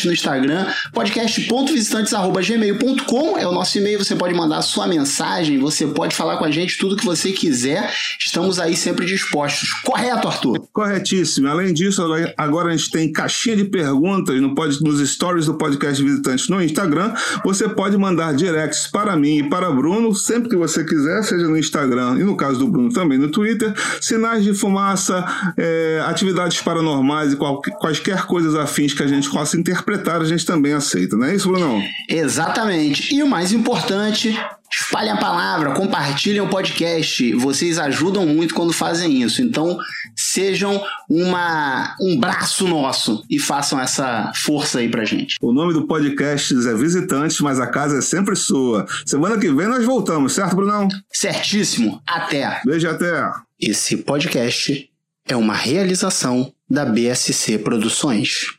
[0.05, 3.99] no Instagram, podcast.visitantes arroba gmail.com é o nosso e-mail.
[3.99, 7.91] Você pode mandar sua mensagem, você pode falar com a gente tudo que você quiser.
[8.19, 9.71] Estamos aí sempre dispostos.
[9.85, 10.69] Correto, Arthur?
[10.73, 11.49] Corretíssimo.
[11.49, 12.03] Além disso,
[12.37, 16.63] agora a gente tem caixinha de perguntas no pod, nos stories do podcast Visitantes no
[16.63, 17.15] Instagram.
[17.45, 19.71] Você pode mandar directs para mim e para
[20.09, 23.31] Bruno sempre que você quiser, seja no Instagram e no caso do Bruno também no
[23.31, 23.73] Twitter.
[24.01, 25.25] Sinais de fumaça,
[25.57, 30.45] é, atividades paranormais e qual, quaisquer coisas afins que a gente possa interpretar, a gente
[30.45, 31.83] também aceita, não é isso, Bruno?
[32.09, 33.15] Exatamente.
[33.15, 34.39] E o mais importante,
[34.71, 37.33] Espalhem a palavra, compartilhem o podcast.
[37.35, 39.43] Vocês ajudam muito quando fazem isso.
[39.43, 39.79] Então,
[40.15, 45.37] sejam uma, um braço nosso e façam essa força aí pra gente.
[45.41, 48.87] O nome do podcast é Visitantes, mas a casa é sempre sua.
[49.07, 50.89] Semana que vem nós voltamos, certo, Brunão?
[51.13, 52.01] Certíssimo.
[52.07, 52.61] Até.
[52.65, 53.31] Beijo até.
[53.61, 54.89] Esse podcast
[55.27, 58.57] é uma realização da BSC Produções.